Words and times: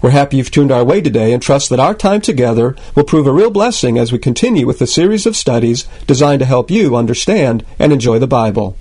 We're 0.00 0.10
happy 0.10 0.36
you've 0.36 0.50
tuned 0.50 0.72
our 0.72 0.84
way 0.84 1.00
today 1.00 1.32
and 1.32 1.42
trust 1.42 1.70
that 1.70 1.80
our 1.80 1.94
time 1.94 2.20
together 2.20 2.76
will 2.94 3.04
prove 3.04 3.26
a 3.26 3.32
real 3.32 3.50
blessing 3.50 3.98
as 3.98 4.12
we 4.12 4.18
continue 4.18 4.66
with 4.66 4.78
the 4.78 4.86
series 4.86 5.26
of 5.26 5.36
studies 5.36 5.86
designed 6.06 6.40
to 6.40 6.46
help 6.46 6.70
you 6.70 6.96
understand 6.96 7.64
and 7.78 7.92
enjoy 7.92 8.18
the 8.18 8.26
Bible. 8.26 8.76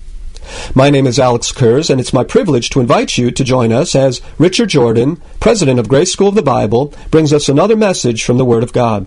My 0.73 0.89
name 0.89 1.07
is 1.07 1.19
Alex 1.19 1.51
Kurz, 1.51 1.89
and 1.89 1.99
it's 1.99 2.13
my 2.13 2.23
privilege 2.23 2.69
to 2.71 2.79
invite 2.79 3.17
you 3.17 3.31
to 3.31 3.43
join 3.43 3.71
us 3.71 3.95
as 3.95 4.21
Richard 4.37 4.69
Jordan, 4.69 5.21
president 5.39 5.79
of 5.79 5.87
Grace 5.87 6.11
School 6.11 6.29
of 6.29 6.35
the 6.35 6.41
Bible, 6.41 6.93
brings 7.11 7.31
us 7.31 7.47
another 7.47 7.75
message 7.75 8.23
from 8.23 8.37
the 8.37 8.45
Word 8.45 8.63
of 8.63 8.73
God 8.73 9.05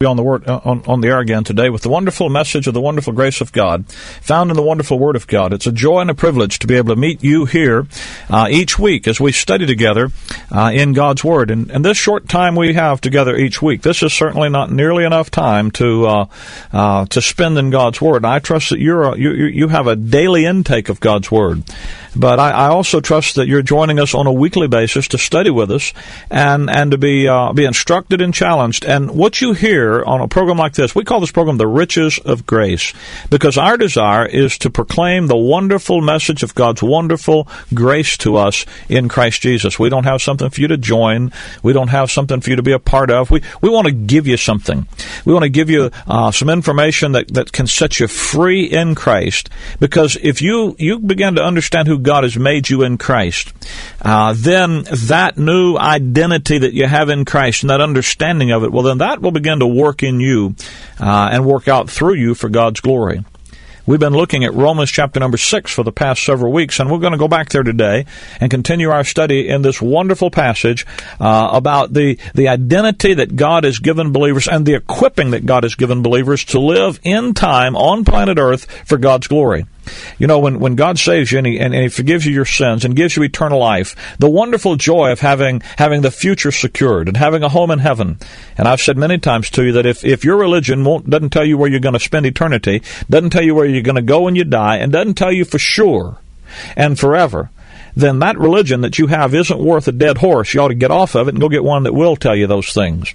be 0.00 0.06
on 0.06 0.16
the 0.16 0.22
word 0.22 0.48
uh, 0.48 0.58
on, 0.64 0.82
on 0.86 1.02
the 1.02 1.08
air 1.08 1.18
again 1.18 1.44
today 1.44 1.68
with 1.68 1.82
the 1.82 1.88
wonderful 1.90 2.30
message 2.30 2.66
of 2.66 2.72
the 2.72 2.80
wonderful 2.80 3.12
grace 3.12 3.42
of 3.42 3.52
God 3.52 3.86
found 4.22 4.48
in 4.48 4.56
the 4.56 4.62
wonderful 4.62 4.98
Word 4.98 5.14
of 5.14 5.26
God. 5.26 5.52
It's 5.52 5.66
a 5.66 5.72
joy 5.72 6.00
and 6.00 6.08
a 6.08 6.14
privilege 6.14 6.58
to 6.60 6.66
be 6.66 6.76
able 6.76 6.94
to 6.94 6.98
meet 6.98 7.22
you 7.22 7.44
here 7.44 7.86
uh, 8.30 8.48
each 8.50 8.78
week 8.78 9.06
as 9.06 9.20
we 9.20 9.30
study 9.30 9.66
together 9.66 10.08
uh, 10.50 10.70
in 10.72 10.94
God's 10.94 11.22
Word. 11.22 11.50
And, 11.50 11.70
and 11.70 11.84
this 11.84 11.98
short 11.98 12.30
time 12.30 12.56
we 12.56 12.72
have 12.72 13.02
together 13.02 13.36
each 13.36 13.60
week, 13.60 13.82
this 13.82 14.02
is 14.02 14.14
certainly 14.14 14.48
not 14.48 14.72
nearly 14.72 15.04
enough 15.04 15.30
time 15.30 15.70
to 15.72 16.06
uh, 16.06 16.26
uh 16.72 17.04
to 17.04 17.20
spend 17.20 17.58
in 17.58 17.68
God's 17.68 18.00
Word. 18.00 18.24
I 18.24 18.38
trust 18.38 18.70
that 18.70 18.80
you're 18.80 19.02
a, 19.02 19.18
you 19.18 19.32
you 19.32 19.68
have 19.68 19.86
a 19.86 19.96
daily 19.96 20.46
intake 20.46 20.88
of 20.88 21.00
God's 21.00 21.30
Word. 21.30 21.62
But 22.14 22.40
I, 22.40 22.50
I, 22.50 22.68
also 22.68 23.00
trust 23.00 23.36
that 23.36 23.46
you're 23.46 23.62
joining 23.62 24.00
us 24.00 24.14
on 24.14 24.26
a 24.26 24.32
weekly 24.32 24.66
basis 24.66 25.06
to 25.08 25.18
study 25.18 25.50
with 25.50 25.70
us 25.70 25.92
and 26.30 26.68
and 26.68 26.90
to 26.90 26.98
be 26.98 27.28
uh, 27.28 27.52
be 27.52 27.64
instructed 27.64 28.20
and 28.20 28.34
challenged. 28.34 28.84
And 28.84 29.12
what 29.12 29.40
you 29.40 29.52
hear 29.52 30.02
on 30.04 30.20
a 30.20 30.28
program 30.28 30.56
like 30.56 30.74
this, 30.74 30.94
we 30.94 31.04
call 31.04 31.20
this 31.20 31.30
program 31.30 31.56
the 31.56 31.66
Riches 31.66 32.18
of 32.18 32.46
Grace, 32.46 32.92
because 33.30 33.56
our 33.56 33.76
desire 33.76 34.26
is 34.26 34.58
to 34.58 34.70
proclaim 34.70 35.28
the 35.28 35.36
wonderful 35.36 36.00
message 36.00 36.42
of 36.42 36.54
God's 36.54 36.82
wonderful 36.82 37.46
grace 37.72 38.16
to 38.18 38.36
us 38.36 38.66
in 38.88 39.08
Christ 39.08 39.42
Jesus. 39.42 39.78
We 39.78 39.88
don't 39.88 40.04
have 40.04 40.20
something 40.20 40.50
for 40.50 40.60
you 40.60 40.68
to 40.68 40.76
join. 40.76 41.32
We 41.62 41.72
don't 41.72 41.88
have 41.88 42.10
something 42.10 42.40
for 42.40 42.50
you 42.50 42.56
to 42.56 42.62
be 42.62 42.72
a 42.72 42.78
part 42.80 43.10
of. 43.10 43.30
We 43.30 43.42
we 43.60 43.70
want 43.70 43.86
to 43.86 43.92
give 43.92 44.26
you 44.26 44.36
something. 44.36 44.88
We 45.24 45.32
want 45.32 45.44
to 45.44 45.48
give 45.48 45.70
you 45.70 45.90
uh, 46.08 46.32
some 46.32 46.48
information 46.48 47.12
that 47.12 47.32
that 47.34 47.52
can 47.52 47.68
set 47.68 48.00
you 48.00 48.08
free 48.08 48.64
in 48.64 48.94
Christ. 48.96 49.48
Because 49.78 50.16
if 50.20 50.42
you 50.42 50.74
you 50.78 50.98
begin 50.98 51.36
to 51.36 51.44
understand 51.44 51.86
who 51.86 51.99
God 52.02 52.24
has 52.24 52.36
made 52.36 52.68
you 52.68 52.82
in 52.82 52.98
Christ, 52.98 53.52
uh, 54.02 54.34
then 54.36 54.84
that 54.84 55.38
new 55.38 55.76
identity 55.76 56.58
that 56.58 56.74
you 56.74 56.86
have 56.86 57.08
in 57.08 57.24
Christ 57.24 57.62
and 57.62 57.70
that 57.70 57.80
understanding 57.80 58.50
of 58.52 58.64
it, 58.64 58.72
well, 58.72 58.82
then 58.82 58.98
that 58.98 59.20
will 59.20 59.32
begin 59.32 59.60
to 59.60 59.66
work 59.66 60.02
in 60.02 60.20
you 60.20 60.54
uh, 60.98 61.30
and 61.32 61.44
work 61.44 61.68
out 61.68 61.90
through 61.90 62.14
you 62.14 62.34
for 62.34 62.48
God's 62.48 62.80
glory. 62.80 63.24
We've 63.90 63.98
been 63.98 64.12
looking 64.12 64.44
at 64.44 64.54
Romans 64.54 64.88
chapter 64.88 65.18
number 65.18 65.36
six 65.36 65.72
for 65.72 65.82
the 65.82 65.90
past 65.90 66.22
several 66.22 66.52
weeks, 66.52 66.78
and 66.78 66.90
we're 66.90 66.98
going 66.98 67.10
to 67.10 67.18
go 67.18 67.26
back 67.26 67.48
there 67.48 67.64
today 67.64 68.06
and 68.40 68.48
continue 68.48 68.90
our 68.90 69.02
study 69.02 69.48
in 69.48 69.62
this 69.62 69.82
wonderful 69.82 70.30
passage 70.30 70.86
uh, 71.18 71.50
about 71.52 71.92
the 71.92 72.16
the 72.32 72.46
identity 72.46 73.14
that 73.14 73.34
God 73.34 73.64
has 73.64 73.80
given 73.80 74.12
believers 74.12 74.46
and 74.46 74.64
the 74.64 74.74
equipping 74.74 75.32
that 75.32 75.44
God 75.44 75.64
has 75.64 75.74
given 75.74 76.02
believers 76.02 76.44
to 76.44 76.60
live 76.60 77.00
in 77.02 77.34
time 77.34 77.74
on 77.74 78.04
planet 78.04 78.38
Earth 78.38 78.66
for 78.86 78.96
God's 78.96 79.26
glory. 79.26 79.66
You 80.18 80.26
know, 80.26 80.38
when, 80.38 80.60
when 80.60 80.74
God 80.74 80.98
saves 80.98 81.32
you 81.32 81.38
and 81.38 81.46
he, 81.46 81.58
and, 81.58 81.74
and 81.74 81.82
he 81.82 81.88
forgives 81.88 82.26
you 82.26 82.32
your 82.32 82.44
sins 82.44 82.84
and 82.84 82.96
gives 82.96 83.16
you 83.16 83.22
eternal 83.22 83.58
life, 83.58 83.96
the 84.18 84.30
wonderful 84.30 84.76
joy 84.76 85.12
of 85.12 85.20
having, 85.20 85.60
having 85.78 86.02
the 86.02 86.10
future 86.10 86.52
secured 86.52 87.08
and 87.08 87.16
having 87.16 87.42
a 87.42 87.48
home 87.48 87.70
in 87.70 87.78
heaven. 87.78 88.18
And 88.56 88.68
I've 88.68 88.80
said 88.80 88.96
many 88.96 89.18
times 89.18 89.50
to 89.50 89.64
you 89.64 89.72
that 89.72 89.86
if, 89.86 90.04
if 90.04 90.24
your 90.24 90.36
religion 90.36 90.84
won't, 90.84 91.08
doesn't 91.08 91.30
tell 91.30 91.44
you 91.44 91.56
where 91.58 91.70
you're 91.70 91.80
going 91.80 91.94
to 91.94 92.00
spend 92.00 92.26
eternity, 92.26 92.82
doesn't 93.08 93.30
tell 93.30 93.42
you 93.42 93.54
where 93.54 93.66
you're 93.66 93.82
going 93.82 93.96
to 93.96 94.02
go 94.02 94.22
when 94.22 94.36
you 94.36 94.44
die, 94.44 94.76
and 94.76 94.92
doesn't 94.92 95.14
tell 95.14 95.32
you 95.32 95.44
for 95.44 95.58
sure 95.58 96.18
and 96.76 96.98
forever, 96.98 97.50
then 97.94 98.18
that 98.20 98.38
religion 98.38 98.82
that 98.82 98.98
you 98.98 99.06
have 99.08 99.34
isn't 99.34 99.58
worth 99.58 99.88
a 99.88 99.92
dead 99.92 100.18
horse. 100.18 100.54
You 100.54 100.60
ought 100.60 100.68
to 100.68 100.74
get 100.74 100.90
off 100.90 101.14
of 101.14 101.28
it 101.28 101.34
and 101.34 101.40
go 101.40 101.48
get 101.48 101.64
one 101.64 101.84
that 101.84 101.94
will 101.94 102.16
tell 102.16 102.36
you 102.36 102.46
those 102.46 102.72
things. 102.72 103.12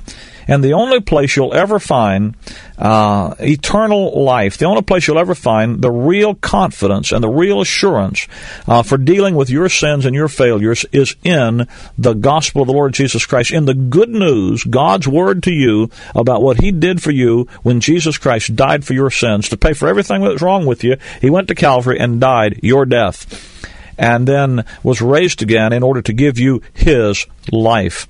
And 0.48 0.64
the 0.64 0.74
only 0.74 1.02
place 1.02 1.36
you'll 1.36 1.54
ever 1.54 1.80
find 1.80 2.36
uh, 2.78 3.36
eternal 3.40 4.24
life, 4.24 4.58
the 4.58 4.66
only 4.66 4.82
place 4.82 5.08
you'll 5.08 5.20
ever 5.20 5.36
find 5.36 5.82
the 5.82 5.92
real 5.92 6.36
confidence 6.36 7.12
and 7.12 7.24
the 7.24 7.30
real 7.30 7.62
assurance 7.62 8.28
uh, 8.68 8.84
for 8.84 8.98
dealing 8.98 9.36
with 9.36 9.50
your 9.50 9.70
sins 9.70 10.06
and 10.06 10.16
your 10.16 10.28
failures 10.28 10.86
is 10.92 11.16
in 11.24 11.68
the 11.98 12.14
gospel 12.14 12.62
of 12.62 12.68
the 12.68 12.74
Lord 12.74 12.94
Jesus 12.94 13.26
Christ, 13.26 13.52
in 13.52 13.66
the 13.66 13.74
good 13.74 14.10
news, 14.10 14.64
God's 14.64 15.08
word 15.08 15.44
to 15.44 15.52
you 15.52 15.90
about 16.14 16.42
what 16.42 16.62
He 16.62 16.72
did 16.72 17.02
for 17.02 17.12
you 17.12 17.48
when 17.64 17.80
Jesus 17.80 18.18
Christ 18.18 18.56
died 18.56 18.86
for 18.86 18.94
your 18.94 19.10
sins 19.10 19.50
to 19.50 19.58
pay 19.58 19.74
for 19.74 19.88
everything 19.88 20.22
that 20.22 20.32
was 20.32 20.42
wrong 20.42 20.66
with 20.66 20.84
you. 20.84 20.98
He 21.22 21.30
went 21.30 21.48
to 21.48 21.56
Calvary 21.56 22.00
and 22.00 22.22
died 22.22 22.60
your 22.62 22.86
death 22.86 23.52
and 23.98 24.28
then 24.28 24.66
was 24.84 25.02
raised 25.02 25.42
again 25.42 25.74
in 25.74 25.84
order 25.84 26.02
to 26.02 26.14
give 26.14 26.38
you 26.38 26.62
his 26.74 27.26
life. 27.52 28.08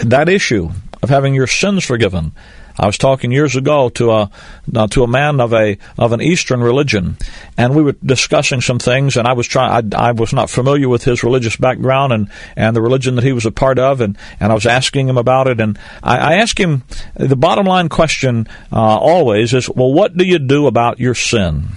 That 0.00 0.28
issue 0.28 0.70
of 1.02 1.08
having 1.08 1.34
your 1.34 1.46
sins 1.46 1.84
forgiven. 1.84 2.32
I 2.78 2.86
was 2.86 2.98
talking 2.98 3.32
years 3.32 3.56
ago 3.56 3.88
to 3.90 4.10
a 4.10 4.30
uh, 4.74 4.86
to 4.88 5.02
a 5.02 5.06
man 5.06 5.40
of 5.40 5.54
a 5.54 5.78
of 5.96 6.12
an 6.12 6.20
Eastern 6.20 6.60
religion, 6.60 7.16
and 7.56 7.74
we 7.74 7.82
were 7.82 7.96
discussing 8.04 8.60
some 8.60 8.78
things. 8.78 9.16
And 9.16 9.26
I 9.26 9.32
was 9.32 9.46
trying. 9.46 9.94
I, 9.94 10.08
I, 10.08 10.12
was 10.12 10.34
not 10.34 10.50
familiar 10.50 10.88
with 10.88 11.04
his 11.04 11.24
religious 11.24 11.56
background 11.56 12.12
and, 12.12 12.30
and 12.54 12.76
the 12.76 12.82
religion 12.82 13.14
that 13.14 13.24
he 13.24 13.32
was 13.32 13.46
a 13.46 13.50
part 13.50 13.78
of, 13.78 14.02
and, 14.02 14.18
and 14.40 14.52
I 14.52 14.54
was 14.54 14.66
asking 14.66 15.08
him 15.08 15.16
about 15.16 15.48
it. 15.48 15.58
And 15.58 15.78
I, 16.02 16.18
I 16.18 16.34
asked 16.34 16.58
him 16.58 16.82
the 17.14 17.36
bottom 17.36 17.64
line 17.64 17.88
question 17.88 18.46
uh, 18.70 18.98
always 18.98 19.54
is, 19.54 19.70
well, 19.70 19.92
what 19.92 20.14
do 20.14 20.24
you 20.24 20.38
do 20.38 20.66
about 20.66 21.00
your 21.00 21.14
sin? 21.14 21.68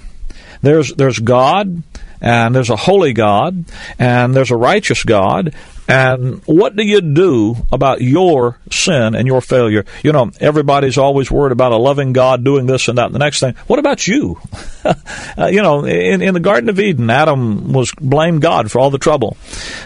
There's 0.62 0.94
there's 0.96 1.20
God 1.20 1.84
and 2.22 2.54
there's 2.54 2.70
a 2.70 2.76
holy 2.76 3.14
God, 3.14 3.64
and 3.98 4.36
there's 4.36 4.52
a 4.52 4.58
righteous 4.58 5.04
God. 5.04 5.54
And 5.90 6.44
what 6.46 6.76
do 6.76 6.84
you 6.84 7.02
do 7.02 7.56
about 7.72 8.00
your 8.00 8.60
sin 8.70 9.16
and 9.16 9.28
your 9.28 9.42
failure? 9.42 9.86
You 10.04 10.12
know, 10.12 10.30
everybody's 10.40 11.00
always 11.00 11.32
worried 11.32 11.52
about 11.52 11.72
a 11.72 11.78
loving 11.78 12.14
God 12.14 12.44
doing 12.44 12.68
this 12.68 12.88
and 12.88 13.00
that 13.00 13.08
and 13.08 13.16
the 13.16 13.20
next 13.20 13.40
thing. 13.40 13.56
What 13.66 13.80
about 13.80 14.08
you? 14.08 14.40
uh, 14.86 15.48
you 15.48 15.64
know, 15.64 15.86
in, 15.86 16.22
in 16.22 16.36
the 16.36 16.40
Garden 16.40 16.70
of 16.70 16.80
Eden, 16.80 17.10
Adam 17.10 17.74
was 17.74 17.92
blamed 18.00 18.44
God 18.44 18.70
for 18.70 18.78
all 18.78 18.92
the 18.92 19.00
trouble. 19.00 19.36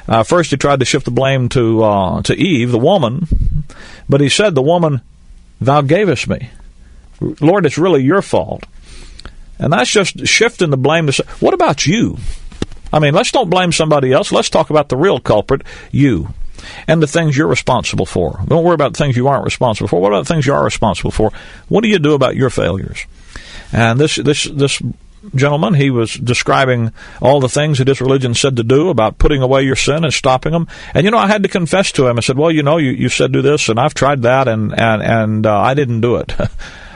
Uh, 0.05 0.23
first, 0.23 0.51
he 0.51 0.57
tried 0.57 0.81
to 0.81 0.85
shift 0.85 1.05
the 1.05 1.11
blame 1.11 1.47
to 1.49 1.81
uh, 1.81 2.21
to 2.23 2.35
Eve, 2.35 2.71
the 2.71 2.77
woman, 2.77 3.63
but 4.09 4.19
he 4.19 4.27
said, 4.27 4.55
"The 4.55 4.61
woman 4.61 4.99
thou 5.61 5.79
gavest 5.79 6.27
me, 6.27 6.49
Lord, 7.21 7.65
it's 7.65 7.77
really 7.77 8.03
your 8.03 8.21
fault." 8.21 8.65
And 9.57 9.71
that's 9.71 9.89
just 9.89 10.27
shifting 10.27 10.69
the 10.69 10.77
blame 10.77 11.07
to 11.07 11.25
what 11.39 11.53
about 11.53 11.85
you? 11.85 12.17
I 12.93 12.99
mean, 12.99 13.15
let's 13.15 13.31
don't 13.31 13.49
blame 13.49 13.71
somebody 13.71 14.13
else. 14.13 14.31
Let's 14.31 14.51
talk 14.51 14.69
about 14.69 14.89
the 14.89 14.95
real 14.95 15.19
culprit, 15.19 15.63
you, 15.91 16.29
and 16.87 17.01
the 17.01 17.07
things 17.07 17.35
you're 17.35 17.47
responsible 17.47 18.05
for. 18.05 18.39
Don't 18.47 18.63
worry 18.63 18.75
about 18.75 18.93
the 18.93 18.99
things 18.99 19.17
you 19.17 19.27
aren't 19.27 19.45
responsible 19.45 19.87
for. 19.87 19.99
What 19.99 20.09
about 20.09 20.27
the 20.27 20.33
things 20.33 20.45
you 20.45 20.53
are 20.53 20.63
responsible 20.63 21.11
for? 21.11 21.31
What 21.67 21.81
do 21.81 21.89
you 21.89 21.97
do 21.97 22.13
about 22.13 22.35
your 22.35 22.51
failures? 22.51 23.05
And 23.71 23.99
this 23.99 24.15
this 24.15 24.43
this 24.43 24.79
gentleman, 25.33 25.73
he 25.73 25.89
was 25.89 26.13
describing 26.13 26.91
all 27.19 27.39
the 27.39 27.49
things 27.49 27.79
that 27.79 27.87
his 27.87 27.99
religion 27.99 28.35
said 28.35 28.57
to 28.57 28.63
do 28.63 28.89
about 28.89 29.17
putting 29.17 29.41
away 29.41 29.63
your 29.63 29.75
sin 29.75 30.03
and 30.03 30.13
stopping 30.13 30.51
them. 30.51 30.67
And 30.93 31.03
you 31.03 31.09
know, 31.09 31.17
I 31.17 31.27
had 31.27 31.41
to 31.43 31.49
confess 31.49 31.91
to 31.93 32.07
him. 32.07 32.19
I 32.19 32.21
said, 32.21 32.37
"Well, 32.37 32.51
you 32.51 32.61
know, 32.61 32.77
you, 32.77 32.91
you 32.91 33.09
said 33.09 33.31
do 33.31 33.41
this, 33.41 33.69
and 33.69 33.79
I've 33.79 33.95
tried 33.95 34.21
that, 34.21 34.47
and 34.47 34.77
and 34.79 35.01
and 35.01 35.45
uh, 35.47 35.59
I 35.59 35.73
didn't 35.73 36.01
do 36.01 36.17
it. 36.17 36.33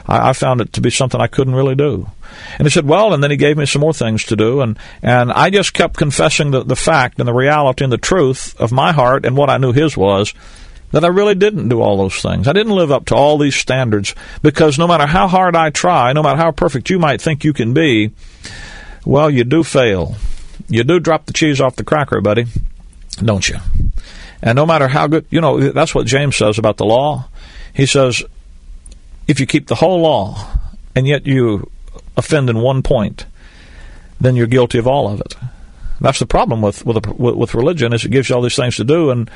I, 0.08 0.30
I 0.30 0.32
found 0.32 0.60
it 0.60 0.72
to 0.72 0.80
be 0.80 0.90
something 0.90 1.20
I 1.20 1.26
couldn't 1.26 1.54
really 1.54 1.74
do." 1.74 2.10
And 2.58 2.66
he 2.66 2.70
said, 2.70 2.86
well, 2.86 3.14
and 3.14 3.22
then 3.22 3.30
he 3.30 3.36
gave 3.36 3.56
me 3.56 3.66
some 3.66 3.80
more 3.80 3.92
things 3.92 4.24
to 4.24 4.36
do. 4.36 4.60
And, 4.60 4.78
and 5.02 5.32
I 5.32 5.50
just 5.50 5.72
kept 5.72 5.96
confessing 5.96 6.50
the, 6.50 6.62
the 6.62 6.76
fact 6.76 7.18
and 7.18 7.28
the 7.28 7.34
reality 7.34 7.84
and 7.84 7.92
the 7.92 7.98
truth 7.98 8.58
of 8.60 8.72
my 8.72 8.92
heart 8.92 9.24
and 9.24 9.36
what 9.36 9.50
I 9.50 9.58
knew 9.58 9.72
his 9.72 9.96
was 9.96 10.34
that 10.90 11.04
I 11.04 11.08
really 11.08 11.34
didn't 11.34 11.68
do 11.68 11.80
all 11.80 11.98
those 11.98 12.20
things. 12.20 12.48
I 12.48 12.52
didn't 12.52 12.74
live 12.74 12.90
up 12.90 13.06
to 13.06 13.14
all 13.14 13.38
these 13.38 13.56
standards 13.56 14.14
because 14.42 14.78
no 14.78 14.88
matter 14.88 15.06
how 15.06 15.28
hard 15.28 15.54
I 15.54 15.70
try, 15.70 16.12
no 16.12 16.22
matter 16.22 16.38
how 16.38 16.50
perfect 16.50 16.90
you 16.90 16.98
might 16.98 17.20
think 17.20 17.44
you 17.44 17.52
can 17.52 17.74
be, 17.74 18.12
well, 19.04 19.30
you 19.30 19.44
do 19.44 19.62
fail. 19.62 20.16
You 20.68 20.84
do 20.84 20.98
drop 21.00 21.26
the 21.26 21.32
cheese 21.32 21.60
off 21.60 21.76
the 21.76 21.84
cracker, 21.84 22.20
buddy, 22.20 22.46
don't 23.22 23.48
you? 23.48 23.56
And 24.42 24.56
no 24.56 24.66
matter 24.66 24.88
how 24.88 25.06
good, 25.06 25.26
you 25.30 25.40
know, 25.40 25.72
that's 25.72 25.94
what 25.94 26.06
James 26.06 26.36
says 26.36 26.58
about 26.58 26.76
the 26.76 26.84
law. 26.84 27.28
He 27.74 27.86
says, 27.86 28.22
if 29.28 29.38
you 29.38 29.46
keep 29.46 29.68
the 29.68 29.76
whole 29.76 30.00
law 30.00 30.58
and 30.96 31.06
yet 31.06 31.26
you 31.26 31.70
offend 32.16 32.50
in 32.50 32.58
one 32.58 32.82
point, 32.82 33.26
then 34.20 34.34
you're 34.34 34.48
guilty 34.48 34.78
of 34.78 34.88
all 34.88 35.08
of 35.08 35.20
it. 35.20 35.36
That's 36.00 36.18
the 36.18 36.26
problem 36.26 36.62
with 36.62 36.84
with 36.86 37.06
with 37.06 37.54
religion 37.54 37.92
is 37.92 38.04
it 38.04 38.10
gives 38.10 38.28
you 38.28 38.36
all 38.36 38.42
these 38.42 38.56
things 38.56 38.76
to 38.76 38.84
do 38.84 39.10
and 39.10 39.30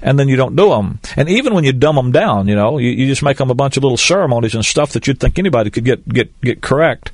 and 0.00 0.18
then 0.18 0.28
you 0.28 0.36
don't 0.36 0.56
do 0.56 0.68
them. 0.68 0.98
And 1.16 1.28
even 1.28 1.54
when 1.54 1.64
you 1.64 1.72
dumb 1.72 1.96
them 1.96 2.12
down, 2.12 2.46
you 2.46 2.54
know, 2.54 2.78
you, 2.78 2.90
you 2.90 3.06
just 3.06 3.22
make 3.22 3.38
them 3.38 3.50
a 3.50 3.54
bunch 3.54 3.76
of 3.76 3.82
little 3.82 3.96
ceremonies 3.96 4.54
and 4.54 4.64
stuff 4.64 4.92
that 4.92 5.06
you'd 5.06 5.20
think 5.20 5.38
anybody 5.38 5.70
could 5.70 5.84
get 5.84 6.08
get 6.08 6.40
get 6.40 6.62
correct. 6.62 7.10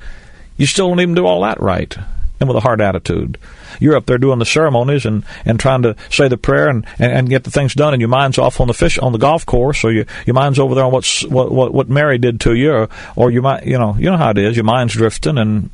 You 0.57 0.67
still 0.67 0.89
don't 0.89 1.01
even 1.01 1.15
do 1.15 1.27
all 1.27 1.43
that 1.43 1.61
right, 1.61 1.97
and 2.41 2.49
with 2.49 2.57
a 2.57 2.61
hard 2.61 2.81
attitude. 2.81 3.39
You're 3.79 3.97
up 3.97 4.07
there 4.07 4.19
doing 4.19 4.39
the 4.39 4.47
ceremonies 4.47 5.05
and, 5.05 5.25
and 5.45 5.61
trying 5.61 5.83
to 5.83 5.95
say 6.11 6.27
the 6.27 6.39
prayer 6.39 6.69
and, 6.69 6.87
and, 6.99 7.13
and 7.13 7.29
get 7.29 7.45
the 7.45 7.51
things 7.51 7.75
done, 7.75 7.93
and 7.93 8.01
your 8.01 8.09
mind's 8.09 8.39
off 8.39 8.61
on 8.61 8.67
the 8.67 8.75
fish 8.75 8.99
on 8.99 9.13
the 9.13 9.19
golf 9.19 9.45
course, 9.47 9.85
or 9.85 9.93
your 9.93 10.07
your 10.27 10.35
mind's 10.35 10.59
over 10.59 10.75
there 10.75 10.85
on 10.85 10.93
what's 10.93 11.25
what 11.27 11.53
what, 11.53 11.73
what 11.73 11.89
Mary 11.89 12.19
did 12.19 12.41
to 12.41 12.55
you, 12.55 12.73
or, 12.73 12.89
or 13.15 13.31
you 13.31 13.43
might 13.43 13.67
you 13.67 13.79
know 13.79 13.95
you 13.97 14.11
know 14.11 14.17
how 14.17 14.31
it 14.31 14.39
is. 14.39 14.57
Your 14.57 14.65
mind's 14.65 14.95
drifting, 14.95 15.39
and 15.39 15.71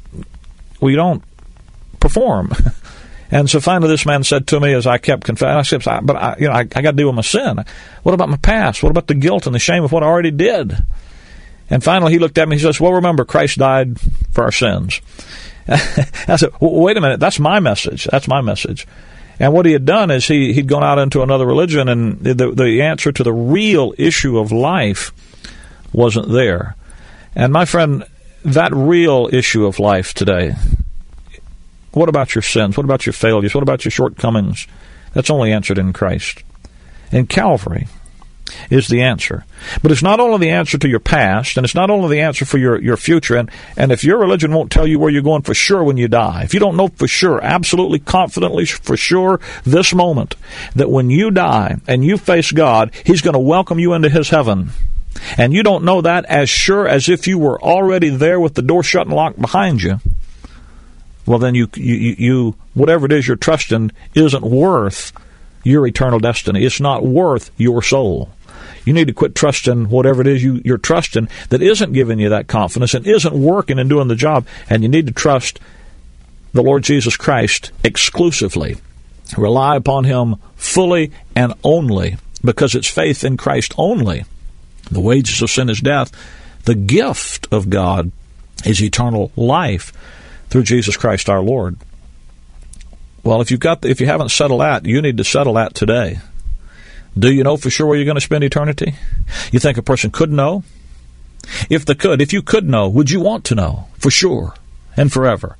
we 0.80 0.94
don't 0.94 1.22
perform. 2.00 2.52
And 3.28 3.50
so 3.50 3.60
finally, 3.60 3.88
this 3.88 4.06
man 4.06 4.22
said 4.22 4.46
to 4.46 4.60
me 4.60 4.72
as 4.72 4.86
I 4.86 4.98
kept 4.98 5.24
confessing, 5.24 5.58
I 5.58 5.62
said, 5.62 6.06
"But 6.06 6.16
I, 6.16 6.36
you 6.38 6.46
know, 6.46 6.52
I, 6.52 6.60
I 6.60 6.64
got 6.64 6.92
to 6.92 6.92
deal 6.92 7.08
with 7.08 7.16
my 7.16 7.22
sin. 7.22 7.64
What 8.02 8.14
about 8.14 8.28
my 8.28 8.36
past? 8.36 8.82
What 8.82 8.90
about 8.90 9.08
the 9.08 9.14
guilt 9.14 9.46
and 9.46 9.54
the 9.54 9.58
shame 9.58 9.82
of 9.82 9.92
what 9.92 10.02
I 10.04 10.06
already 10.06 10.30
did?" 10.30 10.76
And 11.68 11.82
finally, 11.82 12.12
he 12.12 12.20
looked 12.20 12.38
at 12.38 12.48
me. 12.48 12.54
He 12.56 12.62
says, 12.62 12.80
"Well, 12.80 12.92
remember, 12.92 13.24
Christ 13.24 13.58
died 13.58 13.98
for 14.30 14.44
our 14.44 14.52
sins." 14.52 15.00
I 16.28 16.36
said, 16.36 16.50
"Wait 16.60 16.96
a 16.96 17.00
minute. 17.00 17.20
That's 17.20 17.38
my 17.38 17.60
message. 17.60 18.04
That's 18.10 18.28
my 18.28 18.40
message." 18.40 18.86
And 19.38 19.52
what 19.52 19.66
he 19.66 19.72
had 19.72 19.84
done 19.84 20.10
is 20.10 20.26
he 20.26 20.52
he'd 20.52 20.68
gone 20.68 20.84
out 20.84 20.98
into 20.98 21.22
another 21.22 21.46
religion, 21.46 21.88
and 21.88 22.20
the 22.20 22.52
the 22.52 22.82
answer 22.82 23.12
to 23.12 23.22
the 23.22 23.32
real 23.32 23.92
issue 23.98 24.38
of 24.38 24.52
life 24.52 25.12
wasn't 25.92 26.30
there. 26.30 26.76
And 27.34 27.52
my 27.52 27.64
friend, 27.64 28.04
that 28.44 28.72
real 28.74 29.28
issue 29.32 29.66
of 29.66 29.78
life 29.78 30.14
today 30.14 30.54
what 31.96 32.10
about 32.10 32.34
your 32.34 32.42
sins? 32.42 32.76
What 32.76 32.84
about 32.84 33.06
your 33.06 33.14
failures? 33.14 33.54
What 33.54 33.62
about 33.62 33.86
your 33.86 33.90
shortcomings? 33.90 34.66
That's 35.14 35.30
only 35.30 35.50
answered 35.50 35.78
in 35.78 35.94
Christ. 35.94 36.44
In 37.10 37.26
Calvary 37.26 37.88
is 38.70 38.88
the 38.88 39.02
answer. 39.02 39.44
But 39.82 39.92
it's 39.92 40.02
not 40.02 40.20
only 40.20 40.38
the 40.38 40.52
answer 40.52 40.78
to 40.78 40.88
your 40.88 41.00
past, 41.00 41.56
and 41.56 41.64
it's 41.64 41.74
not 41.74 41.90
only 41.90 42.16
the 42.16 42.22
answer 42.22 42.44
for 42.44 42.58
your, 42.58 42.80
your 42.80 42.96
future. 42.96 43.36
And, 43.36 43.50
and 43.76 43.92
if 43.92 44.04
your 44.04 44.18
religion 44.18 44.52
won't 44.52 44.70
tell 44.70 44.86
you 44.86 44.98
where 44.98 45.10
you're 45.10 45.22
going 45.22 45.42
for 45.42 45.54
sure 45.54 45.82
when 45.82 45.96
you 45.96 46.08
die, 46.08 46.42
if 46.42 46.54
you 46.54 46.60
don't 46.60 46.76
know 46.76 46.88
for 46.88 47.08
sure, 47.08 47.42
absolutely 47.42 47.98
confidently 47.98 48.66
for 48.66 48.96
sure 48.96 49.40
this 49.64 49.94
moment, 49.94 50.34
that 50.74 50.90
when 50.90 51.10
you 51.10 51.30
die 51.30 51.76
and 51.86 52.04
you 52.04 52.16
face 52.16 52.52
God, 52.52 52.92
He's 53.04 53.22
going 53.22 53.34
to 53.34 53.38
welcome 53.38 53.78
you 53.78 53.92
into 53.92 54.08
His 54.08 54.30
heaven. 54.30 54.70
And 55.38 55.52
you 55.52 55.62
don't 55.62 55.84
know 55.84 56.02
that 56.02 56.26
as 56.26 56.50
sure 56.50 56.86
as 56.86 57.08
if 57.08 57.26
you 57.26 57.38
were 57.38 57.60
already 57.60 58.10
there 58.10 58.38
with 58.38 58.54
the 58.54 58.62
door 58.62 58.82
shut 58.82 59.06
and 59.06 59.16
locked 59.16 59.40
behind 59.40 59.82
you 59.82 60.00
well, 61.26 61.40
then 61.40 61.54
you, 61.54 61.68
you, 61.74 62.14
you, 62.18 62.54
whatever 62.74 63.06
it 63.06 63.12
is 63.12 63.26
you're 63.26 63.36
trusting 63.36 63.90
isn't 64.14 64.44
worth 64.44 65.12
your 65.66 65.86
eternal 65.86 66.20
destiny. 66.20 66.64
It's 66.64 66.80
not 66.80 67.04
worth 67.04 67.50
your 67.56 67.82
soul. 67.82 68.30
You 68.84 68.92
need 68.92 69.08
to 69.08 69.12
quit 69.12 69.34
trusting 69.34 69.88
whatever 69.88 70.20
it 70.20 70.28
is 70.28 70.42
you, 70.42 70.62
you're 70.64 70.78
trusting 70.78 71.28
that 71.48 71.60
isn't 71.60 71.92
giving 71.92 72.20
you 72.20 72.28
that 72.28 72.46
confidence 72.46 72.94
and 72.94 73.06
isn't 73.06 73.34
working 73.34 73.78
and 73.80 73.90
doing 73.90 74.06
the 74.06 74.14
job. 74.14 74.46
And 74.70 74.82
you 74.82 74.88
need 74.88 75.08
to 75.08 75.12
trust 75.12 75.58
the 76.52 76.62
Lord 76.62 76.84
Jesus 76.84 77.16
Christ 77.16 77.72
exclusively. 77.82 78.76
Rely 79.36 79.76
upon 79.76 80.04
Him 80.04 80.36
fully 80.54 81.10
and 81.34 81.52
only 81.64 82.16
because 82.44 82.76
it's 82.76 82.88
faith 82.88 83.24
in 83.24 83.36
Christ 83.36 83.74
only. 83.76 84.24
The 84.90 85.00
wages 85.00 85.42
of 85.42 85.50
sin 85.50 85.68
is 85.68 85.80
death. 85.80 86.12
The 86.64 86.76
gift 86.76 87.48
of 87.50 87.70
God 87.70 88.12
is 88.64 88.80
eternal 88.80 89.32
life 89.34 89.92
through 90.48 90.62
Jesus 90.62 90.96
Christ 90.96 91.28
our 91.28 91.42
Lord. 91.42 91.76
Well, 93.26 93.40
if 93.40 93.50
you've 93.50 93.58
got 93.58 93.84
if 93.84 94.00
you 94.00 94.06
haven't 94.06 94.28
settled 94.28 94.60
that, 94.60 94.86
you 94.86 95.02
need 95.02 95.16
to 95.16 95.24
settle 95.24 95.54
that 95.54 95.74
today. 95.74 96.20
Do 97.18 97.32
you 97.32 97.42
know 97.42 97.56
for 97.56 97.70
sure 97.70 97.88
where 97.88 97.96
you're 97.96 98.04
going 98.04 98.14
to 98.14 98.20
spend 98.20 98.44
eternity? 98.44 98.94
You 99.50 99.58
think 99.58 99.76
a 99.76 99.82
person 99.82 100.12
could 100.12 100.30
know? 100.30 100.62
If 101.68 101.84
they 101.84 101.96
could, 101.96 102.22
if 102.22 102.32
you 102.32 102.40
could 102.40 102.68
know, 102.68 102.88
would 102.88 103.10
you 103.10 103.18
want 103.18 103.44
to 103.46 103.56
know 103.56 103.88
for 103.98 104.12
sure 104.12 104.54
and 104.96 105.12
forever? 105.12 105.56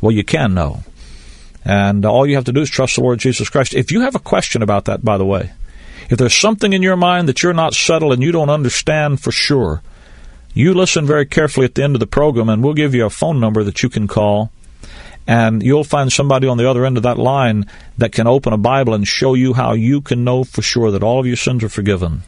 Well, 0.00 0.12
you 0.12 0.22
can 0.22 0.54
know. 0.54 0.84
And 1.64 2.04
all 2.04 2.28
you 2.28 2.36
have 2.36 2.44
to 2.44 2.52
do 2.52 2.60
is 2.60 2.70
trust 2.70 2.94
the 2.94 3.02
Lord 3.02 3.18
Jesus 3.18 3.48
Christ. 3.48 3.74
If 3.74 3.90
you 3.90 4.02
have 4.02 4.14
a 4.14 4.20
question 4.20 4.62
about 4.62 4.84
that, 4.84 5.04
by 5.04 5.18
the 5.18 5.26
way, 5.26 5.50
if 6.10 6.18
there's 6.18 6.36
something 6.36 6.72
in 6.72 6.82
your 6.82 6.96
mind 6.96 7.28
that 7.28 7.42
you're 7.42 7.52
not 7.52 7.74
settled 7.74 8.12
and 8.12 8.22
you 8.22 8.30
don't 8.30 8.50
understand 8.50 9.20
for 9.20 9.32
sure, 9.32 9.82
you 10.52 10.72
listen 10.72 11.06
very 11.06 11.26
carefully 11.26 11.66
at 11.66 11.74
the 11.74 11.82
end 11.82 11.96
of 11.96 12.00
the 12.00 12.06
program, 12.06 12.48
and 12.48 12.62
we'll 12.62 12.74
give 12.74 12.94
you 12.94 13.04
a 13.04 13.10
phone 13.10 13.40
number 13.40 13.64
that 13.64 13.82
you 13.82 13.88
can 13.88 14.06
call. 14.06 14.52
And 15.26 15.62
you'll 15.62 15.84
find 15.84 16.12
somebody 16.12 16.46
on 16.46 16.58
the 16.58 16.68
other 16.68 16.84
end 16.84 16.96
of 16.96 17.02
that 17.04 17.18
line 17.18 17.66
that 17.96 18.12
can 18.12 18.26
open 18.26 18.52
a 18.52 18.58
Bible 18.58 18.94
and 18.94 19.08
show 19.08 19.34
you 19.34 19.54
how 19.54 19.72
you 19.72 20.00
can 20.00 20.24
know 20.24 20.44
for 20.44 20.60
sure 20.60 20.90
that 20.90 21.02
all 21.02 21.18
of 21.18 21.26
your 21.26 21.36
sins 21.36 21.64
are 21.64 21.68
forgiven, 21.68 22.22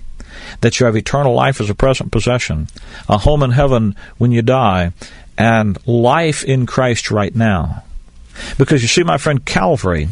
that 0.62 0.80
you 0.80 0.86
have 0.86 0.96
eternal 0.96 1.34
life 1.34 1.60
as 1.60 1.68
a 1.68 1.74
present 1.74 2.10
possession, 2.10 2.68
a 3.08 3.18
home 3.18 3.42
in 3.42 3.50
heaven 3.50 3.94
when 4.16 4.32
you 4.32 4.40
die, 4.40 4.92
and 5.36 5.78
life 5.86 6.42
in 6.44 6.64
Christ 6.64 7.10
right 7.10 7.34
now. 7.34 7.84
Because 8.58 8.82
you 8.82 8.88
see, 8.88 9.02
my 9.02 9.18
friend, 9.18 9.44
Calvary 9.44 10.08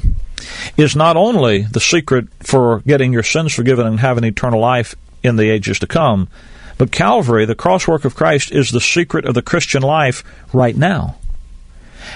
is 0.77 0.95
not 0.95 1.17
only 1.17 1.63
the 1.63 1.81
secret 1.81 2.27
for 2.41 2.81
getting 2.81 3.13
your 3.13 3.23
sins 3.23 3.55
forgiven 3.55 3.87
and 3.87 4.01
having 4.01 4.25
eternal 4.25 4.61
life 4.61 4.95
in 5.23 5.37
the 5.37 5.51
ages 5.51 5.79
to 5.79 5.87
come, 5.87 6.29
but 6.77 6.91
Calvary, 6.91 7.45
the 7.47 7.55
cross 7.55 7.87
work 7.87 8.05
of 8.05 8.17
Christ, 8.17 8.51
is 8.53 8.71
the 8.71 8.81
secret 8.81 9.25
of 9.25 9.35
the 9.35 9.43
Christian 9.43 9.83
life 9.83 10.25
right 10.53 10.77
now. 10.77 11.17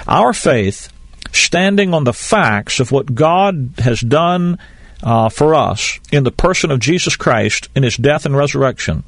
Our 0.06 0.32
faith, 0.32 0.92
standing 1.32 1.94
on 1.94 2.04
the 2.04 2.12
facts 2.12 2.80
of 2.80 2.92
what 2.92 3.14
God 3.14 3.74
has 3.78 4.00
done 4.00 4.58
uh, 5.02 5.28
for 5.28 5.54
us 5.54 6.00
in 6.10 6.24
the 6.24 6.32
person 6.32 6.70
of 6.70 6.80
Jesus 6.80 7.16
Christ 7.16 7.68
in 7.74 7.82
his 7.82 7.96
death 7.96 8.26
and 8.26 8.36
resurrection, 8.36 9.04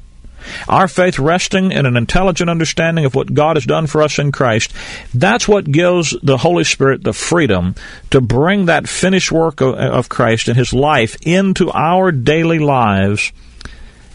our 0.67 0.87
faith 0.87 1.19
resting 1.19 1.71
in 1.71 1.85
an 1.85 1.97
intelligent 1.97 2.49
understanding 2.49 3.05
of 3.05 3.15
what 3.15 3.33
God 3.33 3.55
has 3.55 3.65
done 3.65 3.87
for 3.87 4.01
us 4.01 4.17
in 4.19 4.31
Christ, 4.31 4.73
that's 5.13 5.47
what 5.47 5.71
gives 5.71 6.15
the 6.23 6.37
Holy 6.37 6.63
Spirit 6.63 7.03
the 7.03 7.13
freedom 7.13 7.75
to 8.09 8.21
bring 8.21 8.65
that 8.65 8.89
finished 8.89 9.31
work 9.31 9.61
of, 9.61 9.75
of 9.75 10.09
Christ 10.09 10.47
and 10.47 10.57
His 10.57 10.73
life 10.73 11.15
into 11.21 11.71
our 11.71 12.11
daily 12.11 12.59
lives 12.59 13.31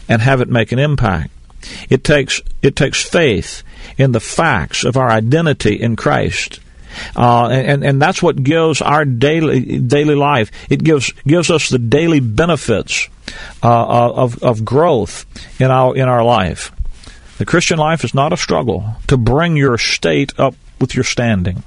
and 0.09 0.21
have 0.21 0.41
it 0.41 0.49
make 0.49 0.71
an 0.71 0.79
impact. 0.79 1.31
It 1.89 2.03
takes 2.03 2.41
it 2.61 2.75
takes 2.75 3.03
faith 3.03 3.63
in 3.97 4.11
the 4.11 4.19
facts 4.19 4.83
of 4.83 4.97
our 4.97 5.09
identity 5.09 5.75
in 5.75 5.95
Christ. 5.95 6.59
Uh, 7.15 7.47
and 7.49 7.83
and 7.83 8.01
that's 8.01 8.23
what 8.23 8.43
gives 8.43 8.81
our 8.81 9.05
daily 9.05 9.79
daily 9.79 10.15
life. 10.15 10.51
It 10.69 10.83
gives 10.83 11.11
gives 11.25 11.51
us 11.51 11.69
the 11.69 11.79
daily 11.79 12.19
benefits 12.19 13.07
uh, 13.63 13.87
of 14.13 14.41
of 14.43 14.65
growth 14.65 15.25
in 15.59 15.69
our 15.69 15.95
in 15.95 16.07
our 16.07 16.23
life. 16.23 16.71
The 17.37 17.45
Christian 17.45 17.77
life 17.77 18.03
is 18.03 18.15
not 18.15 18.33
a 18.33 18.37
struggle 18.37 18.95
to 19.07 19.15
bring 19.15 19.55
your 19.55 19.77
state 19.77 20.37
up 20.39 20.55
with 20.79 20.95
your 20.95 21.03
standing. 21.03 21.63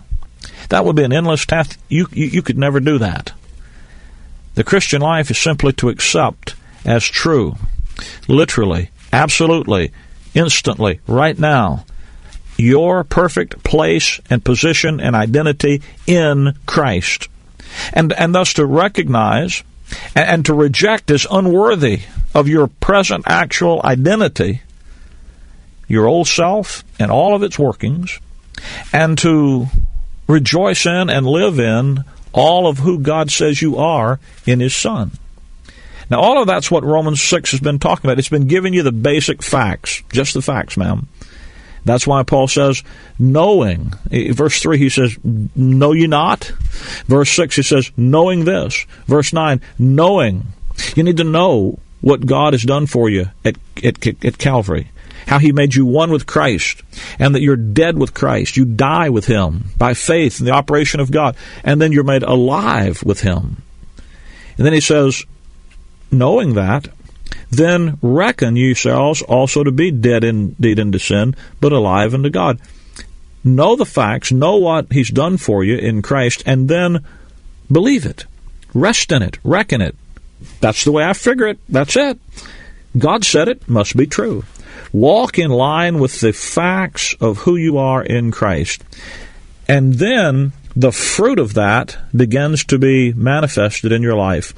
That 0.68 0.84
would 0.84 0.96
be 0.96 1.04
an 1.04 1.12
endless 1.12 1.46
task. 1.46 1.78
You, 1.88 2.08
you, 2.12 2.26
you 2.26 2.42
could 2.42 2.58
never 2.58 2.80
do 2.80 2.98
that. 2.98 3.32
The 4.54 4.64
Christian 4.64 5.00
life 5.00 5.30
is 5.30 5.38
simply 5.38 5.72
to 5.74 5.88
accept 5.88 6.56
as 6.84 7.04
true 7.04 7.56
literally, 8.26 8.90
absolutely, 9.12 9.92
instantly, 10.34 11.00
right 11.06 11.38
now, 11.38 11.84
your 12.56 13.04
perfect 13.04 13.62
place 13.64 14.20
and 14.28 14.44
position 14.44 15.00
and 15.00 15.16
identity 15.16 15.82
in 16.06 16.54
Christ. 16.66 17.28
And, 17.92 18.12
and 18.12 18.34
thus 18.34 18.54
to 18.54 18.66
recognize 18.66 19.62
and, 20.14 20.28
and 20.28 20.46
to 20.46 20.54
reject 20.54 21.10
as 21.10 21.26
unworthy 21.30 22.02
of 22.34 22.48
your 22.48 22.66
present 22.66 23.24
actual 23.26 23.80
identity, 23.84 24.62
your 25.88 26.06
old 26.06 26.28
self 26.28 26.84
and 26.98 27.10
all 27.10 27.34
of 27.34 27.42
its 27.42 27.58
workings, 27.58 28.18
and 28.92 29.16
to 29.18 29.66
rejoice 30.28 30.86
in 30.86 31.10
and 31.10 31.26
live 31.26 31.58
in 31.58 32.04
all 32.32 32.66
of 32.66 32.78
who 32.78 32.98
God 33.00 33.30
says 33.30 33.60
you 33.60 33.76
are 33.78 34.20
in 34.46 34.60
His 34.60 34.74
Son. 34.74 35.12
Now, 36.10 36.20
all 36.20 36.40
of 36.40 36.46
that's 36.46 36.70
what 36.70 36.84
Romans 36.84 37.22
6 37.22 37.52
has 37.52 37.60
been 37.60 37.78
talking 37.78 38.08
about. 38.08 38.18
It's 38.18 38.28
been 38.28 38.48
giving 38.48 38.74
you 38.74 38.82
the 38.82 38.92
basic 38.92 39.42
facts, 39.42 40.02
just 40.12 40.34
the 40.34 40.42
facts, 40.42 40.76
ma'am. 40.76 41.08
That's 41.84 42.06
why 42.06 42.22
Paul 42.24 42.48
says, 42.48 42.82
knowing. 43.18 43.94
Eh, 44.10 44.32
verse 44.32 44.60
3, 44.60 44.76
he 44.76 44.88
says, 44.88 45.16
Know 45.24 45.92
ye 45.92 46.06
not? 46.06 46.52
Verse 47.06 47.30
6, 47.30 47.56
he 47.56 47.62
says, 47.62 47.90
Knowing 47.96 48.44
this. 48.44 48.84
Verse 49.06 49.32
9, 49.32 49.60
knowing. 49.78 50.46
You 50.96 51.02
need 51.02 51.16
to 51.18 51.24
know 51.24 51.78
what 52.00 52.26
God 52.26 52.54
has 52.54 52.62
done 52.62 52.86
for 52.86 53.08
you 53.08 53.26
at, 53.44 53.56
at, 53.82 54.24
at 54.24 54.38
Calvary. 54.38 54.90
How 55.26 55.38
he 55.38 55.52
made 55.52 55.74
you 55.74 55.86
one 55.86 56.10
with 56.10 56.26
Christ, 56.26 56.82
and 57.18 57.34
that 57.34 57.42
you're 57.42 57.56
dead 57.56 57.98
with 57.98 58.14
Christ. 58.14 58.56
You 58.56 58.64
die 58.64 59.10
with 59.10 59.26
him 59.26 59.66
by 59.76 59.94
faith 59.94 60.40
in 60.40 60.46
the 60.46 60.52
operation 60.52 60.98
of 60.98 61.10
God, 61.10 61.36
and 61.62 61.80
then 61.80 61.92
you're 61.92 62.04
made 62.04 62.22
alive 62.22 63.02
with 63.04 63.20
him. 63.20 63.62
And 64.56 64.66
then 64.66 64.72
he 64.72 64.80
says, 64.80 65.24
knowing 66.10 66.54
that, 66.54 66.88
then 67.50 67.98
reckon 68.00 68.56
yourselves 68.56 69.22
also 69.22 69.64
to 69.64 69.72
be 69.72 69.90
dead 69.90 70.24
indeed 70.24 70.78
into 70.78 70.98
sin, 70.98 71.34
but 71.60 71.72
alive 71.72 72.14
unto 72.14 72.30
God. 72.30 72.60
Know 73.42 73.74
the 73.74 73.86
facts, 73.86 74.30
know 74.30 74.56
what 74.56 74.92
He's 74.92 75.10
done 75.10 75.36
for 75.36 75.64
you 75.64 75.76
in 75.76 76.02
Christ, 76.02 76.42
and 76.46 76.68
then 76.68 77.04
believe 77.70 78.06
it. 78.06 78.26
Rest 78.72 79.10
in 79.10 79.22
it, 79.22 79.38
reckon 79.42 79.80
it, 79.80 79.96
That's 80.60 80.84
the 80.84 80.92
way 80.92 81.04
I 81.04 81.12
figure 81.12 81.48
it. 81.48 81.58
That's 81.68 81.96
it. 81.96 82.18
God 82.96 83.24
said 83.24 83.48
it, 83.48 83.68
must 83.68 83.96
be 83.96 84.06
true. 84.06 84.44
Walk 84.92 85.38
in 85.38 85.50
line 85.50 85.98
with 85.98 86.20
the 86.20 86.32
facts 86.32 87.14
of 87.20 87.38
who 87.38 87.56
you 87.56 87.78
are 87.78 88.02
in 88.02 88.30
Christ. 88.30 88.82
And 89.68 89.94
then 89.94 90.52
the 90.74 90.92
fruit 90.92 91.38
of 91.38 91.54
that 91.54 91.96
begins 92.14 92.64
to 92.64 92.78
be 92.78 93.12
manifested 93.12 93.92
in 93.92 94.02
your 94.02 94.16
life. 94.16 94.54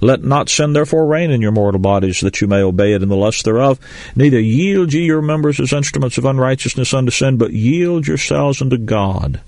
Let 0.00 0.22
not 0.22 0.48
sin 0.48 0.72
therefore 0.72 1.06
reign 1.06 1.30
in 1.30 1.40
your 1.40 1.52
mortal 1.52 1.80
bodies, 1.80 2.20
that 2.20 2.40
you 2.40 2.46
may 2.46 2.62
obey 2.62 2.92
it 2.92 3.02
in 3.02 3.08
the 3.08 3.16
lust 3.16 3.44
thereof. 3.44 3.80
Neither 4.14 4.40
yield 4.40 4.92
ye 4.92 5.04
your 5.04 5.22
members 5.22 5.58
as 5.58 5.72
instruments 5.72 6.18
of 6.18 6.24
unrighteousness 6.24 6.94
unto 6.94 7.10
sin, 7.10 7.36
but 7.36 7.52
yield 7.52 8.06
yourselves 8.06 8.62
unto 8.62 8.78
God, 8.78 9.40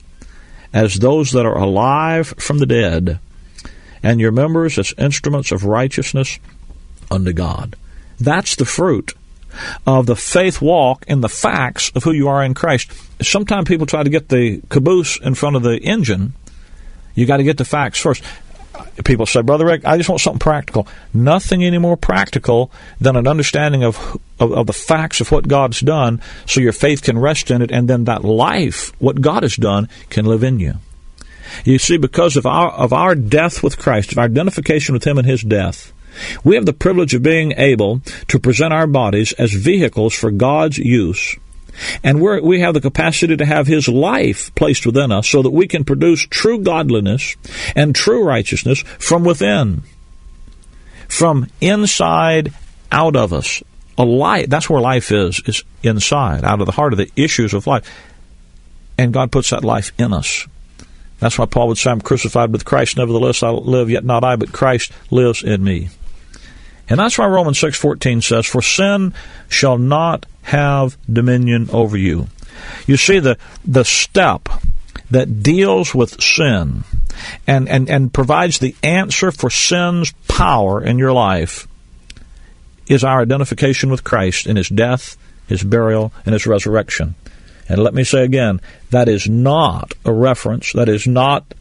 as 0.72 0.96
those 0.96 1.32
that 1.32 1.46
are 1.46 1.56
alive 1.58 2.34
from 2.38 2.58
the 2.58 2.66
dead, 2.66 3.20
and 4.02 4.20
your 4.20 4.32
members 4.32 4.78
as 4.78 4.94
instruments 4.98 5.52
of 5.52 5.64
righteousness 5.64 6.38
unto 7.10 7.32
God. 7.32 7.76
That's 8.18 8.56
the 8.56 8.64
fruit 8.64 9.14
of 9.86 10.06
the 10.06 10.16
faith 10.16 10.60
walk 10.60 11.04
in 11.06 11.20
the 11.20 11.28
facts 11.28 11.90
of 11.94 12.04
who 12.04 12.12
you 12.12 12.28
are 12.28 12.44
in 12.44 12.54
Christ. 12.54 12.92
Sometimes 13.22 13.68
people 13.68 13.86
try 13.86 14.02
to 14.02 14.10
get 14.10 14.28
the 14.28 14.62
caboose 14.68 15.18
in 15.20 15.34
front 15.34 15.56
of 15.56 15.62
the 15.62 15.78
engine. 15.78 16.34
You 17.14 17.26
got 17.26 17.38
to 17.38 17.42
get 17.42 17.58
the 17.58 17.64
facts 17.64 18.00
first. 18.00 18.22
People 19.04 19.26
say, 19.26 19.42
Brother 19.42 19.66
Rick, 19.66 19.84
I 19.84 19.96
just 19.96 20.08
want 20.08 20.20
something 20.20 20.38
practical. 20.38 20.86
Nothing 21.14 21.64
any 21.64 21.78
more 21.78 21.96
practical 21.96 22.70
than 23.00 23.16
an 23.16 23.26
understanding 23.26 23.84
of, 23.84 24.18
of, 24.38 24.52
of 24.52 24.66
the 24.66 24.72
facts 24.72 25.20
of 25.20 25.30
what 25.30 25.48
God's 25.48 25.80
done 25.80 26.20
so 26.46 26.60
your 26.60 26.72
faith 26.72 27.02
can 27.02 27.18
rest 27.18 27.50
in 27.50 27.62
it, 27.62 27.70
and 27.70 27.88
then 27.88 28.04
that 28.04 28.24
life, 28.24 28.92
what 29.00 29.20
God 29.20 29.42
has 29.42 29.56
done, 29.56 29.88
can 30.08 30.24
live 30.24 30.42
in 30.42 30.60
you. 30.60 30.74
You 31.64 31.78
see, 31.78 31.96
because 31.96 32.36
of 32.36 32.46
our 32.46 32.70
of 32.70 32.92
our 32.92 33.14
death 33.14 33.62
with 33.62 33.78
Christ, 33.78 34.12
of 34.12 34.18
our 34.18 34.26
identification 34.26 34.92
with 34.92 35.04
Him 35.04 35.18
and 35.18 35.26
His 35.26 35.42
death, 35.42 35.92
we 36.44 36.54
have 36.54 36.66
the 36.66 36.72
privilege 36.72 37.14
of 37.14 37.22
being 37.22 37.52
able 37.56 38.00
to 38.28 38.38
present 38.38 38.72
our 38.72 38.86
bodies 38.86 39.32
as 39.34 39.52
vehicles 39.52 40.14
for 40.14 40.30
God's 40.30 40.78
use. 40.78 41.36
And 42.02 42.20
we 42.20 42.40
we 42.40 42.60
have 42.60 42.74
the 42.74 42.80
capacity 42.80 43.36
to 43.36 43.46
have 43.46 43.66
His 43.66 43.88
life 43.88 44.54
placed 44.54 44.86
within 44.86 45.12
us 45.12 45.28
so 45.28 45.42
that 45.42 45.50
we 45.50 45.66
can 45.66 45.84
produce 45.84 46.26
true 46.26 46.58
godliness 46.58 47.36
and 47.74 47.94
true 47.94 48.24
righteousness 48.24 48.80
from 48.98 49.24
within, 49.24 49.82
from 51.08 51.48
inside 51.60 52.52
out 52.90 53.16
of 53.16 53.32
us. 53.32 53.62
A 53.98 54.04
life, 54.04 54.48
that's 54.48 54.70
where 54.70 54.80
life 54.80 55.12
is, 55.12 55.42
is 55.46 55.62
inside, 55.82 56.44
out 56.44 56.60
of 56.60 56.66
the 56.66 56.72
heart 56.72 56.92
of 56.92 56.98
the 56.98 57.10
issues 57.16 57.52
of 57.52 57.66
life. 57.66 57.88
And 58.96 59.12
God 59.12 59.30
puts 59.30 59.50
that 59.50 59.64
life 59.64 59.92
in 59.98 60.12
us. 60.12 60.46
That's 61.18 61.38
why 61.38 61.44
Paul 61.44 61.68
would 61.68 61.78
say, 61.78 61.90
I'm 61.90 62.00
crucified 62.00 62.50
with 62.50 62.64
Christ, 62.64 62.96
nevertheless 62.96 63.42
I 63.42 63.50
live, 63.50 63.90
yet 63.90 64.04
not 64.04 64.24
I, 64.24 64.36
but 64.36 64.52
Christ 64.52 64.92
lives 65.10 65.42
in 65.42 65.62
me. 65.62 65.90
And 66.90 66.98
that's 66.98 67.16
why 67.16 67.26
Romans 67.26 67.58
6:14 67.60 68.20
says, 68.20 68.46
"For 68.46 68.60
sin 68.60 69.14
shall 69.48 69.78
not 69.78 70.26
have 70.42 70.96
dominion 71.12 71.68
over 71.72 71.96
you." 71.96 72.28
You 72.86 72.96
see 72.96 73.18
the 73.18 73.38
the 73.64 73.84
step 73.84 74.48
that 75.10 75.42
deals 75.42 75.94
with 75.94 76.22
sin 76.22 76.84
and, 77.46 77.68
and, 77.68 77.90
and 77.90 78.12
provides 78.12 78.58
the 78.58 78.74
answer 78.82 79.32
for 79.32 79.50
sin's 79.50 80.12
power 80.28 80.82
in 80.82 80.98
your 80.98 81.12
life 81.12 81.66
is 82.86 83.04
our 83.04 83.22
identification 83.22 83.90
with 83.90 84.04
Christ 84.04 84.46
in 84.46 84.56
his 84.56 84.68
death, 84.68 85.16
his 85.48 85.62
burial, 85.62 86.12
and 86.24 86.32
his 86.32 86.46
resurrection. 86.46 87.14
And 87.68 87.82
let 87.82 87.94
me 87.94 88.04
say 88.04 88.24
again, 88.24 88.60
that 88.90 89.08
is 89.08 89.28
not 89.28 89.94
a 90.04 90.12
reference, 90.12 90.72
that 90.72 90.88
is 90.88 91.06
not 91.06 91.54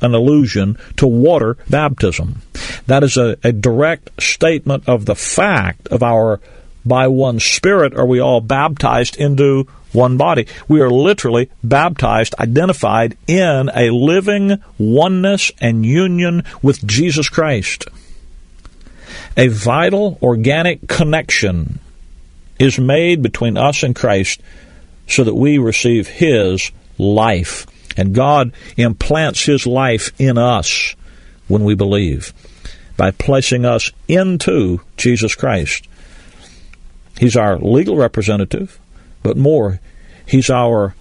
an 0.00 0.14
allusion 0.14 0.78
to 0.96 1.06
water 1.06 1.56
baptism. 1.68 2.42
That 2.86 3.02
is 3.02 3.16
a, 3.16 3.36
a 3.42 3.50
direct 3.50 4.22
statement 4.22 4.88
of 4.88 5.06
the 5.06 5.14
fact 5.14 5.88
of 5.88 6.02
our 6.02 6.40
by 6.86 7.08
one 7.08 7.40
Spirit 7.40 7.94
are 7.94 8.06
we 8.06 8.20
all 8.20 8.40
baptized 8.40 9.16
into 9.16 9.66
one 9.92 10.16
body. 10.16 10.46
We 10.68 10.80
are 10.80 10.90
literally 10.90 11.50
baptized, 11.64 12.34
identified 12.38 13.16
in 13.26 13.70
a 13.74 13.90
living 13.90 14.62
oneness 14.78 15.50
and 15.60 15.84
union 15.84 16.44
with 16.62 16.86
Jesus 16.86 17.28
Christ. 17.28 17.86
A 19.36 19.48
vital, 19.48 20.18
organic 20.22 20.86
connection 20.88 21.80
is 22.58 22.78
made 22.78 23.22
between 23.22 23.56
us 23.56 23.82
and 23.82 23.94
Christ 23.94 24.40
so 25.08 25.24
that 25.24 25.34
we 25.34 25.58
receive 25.58 26.08
His 26.08 26.70
life. 26.98 27.66
And 27.96 28.14
God 28.14 28.52
implants 28.76 29.44
His 29.44 29.66
life 29.66 30.12
in 30.18 30.38
us 30.38 30.94
when 31.48 31.64
we 31.64 31.74
believe 31.74 32.32
by 32.96 33.10
placing 33.10 33.64
us 33.64 33.90
into 34.08 34.80
Jesus 34.96 35.34
Christ. 35.34 35.86
He's 37.18 37.36
our 37.36 37.58
legal 37.58 37.96
representative, 37.96 38.78
but 39.22 39.36
more, 39.36 39.80
He's 40.26 40.50
our 40.50 40.94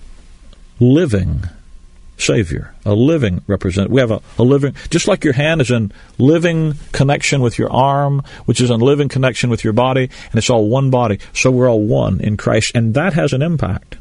living 0.79 1.43
Savior, 2.17 2.74
a 2.86 2.93
living 2.93 3.41
representative. 3.45 3.91
We 3.91 4.00
have 4.00 4.12
a, 4.12 4.22
a, 4.38 4.43
living, 4.43 4.75
just 4.89 5.07
like 5.07 5.24
your 5.25 5.34
hand 5.34 5.60
is 5.60 5.69
in 5.69 5.91
living 6.17 6.75
connection 6.93 7.41
with 7.41 7.60
your 7.60 7.72
arm, 7.72 8.24
which 8.45 8.62
is 8.62 8.72
in 8.72 8.79
living 8.79 9.10
connection 9.10 9.50
with 9.50 9.63
your 9.63 9.74
body, 9.74 10.03
and 10.03 10.36
it's 10.36 10.50
all 10.50 10.69
one 10.69 10.89
body. 10.89 11.19
So 11.34 11.51
we're 11.51 11.69
all 11.69 11.81
one 11.81 12.22
in 12.22 12.38
Christ, 12.38 12.72
and 12.74 12.93
that 12.93 13.13
has 13.13 13.34
an 13.34 13.41
impact. 13.41 13.98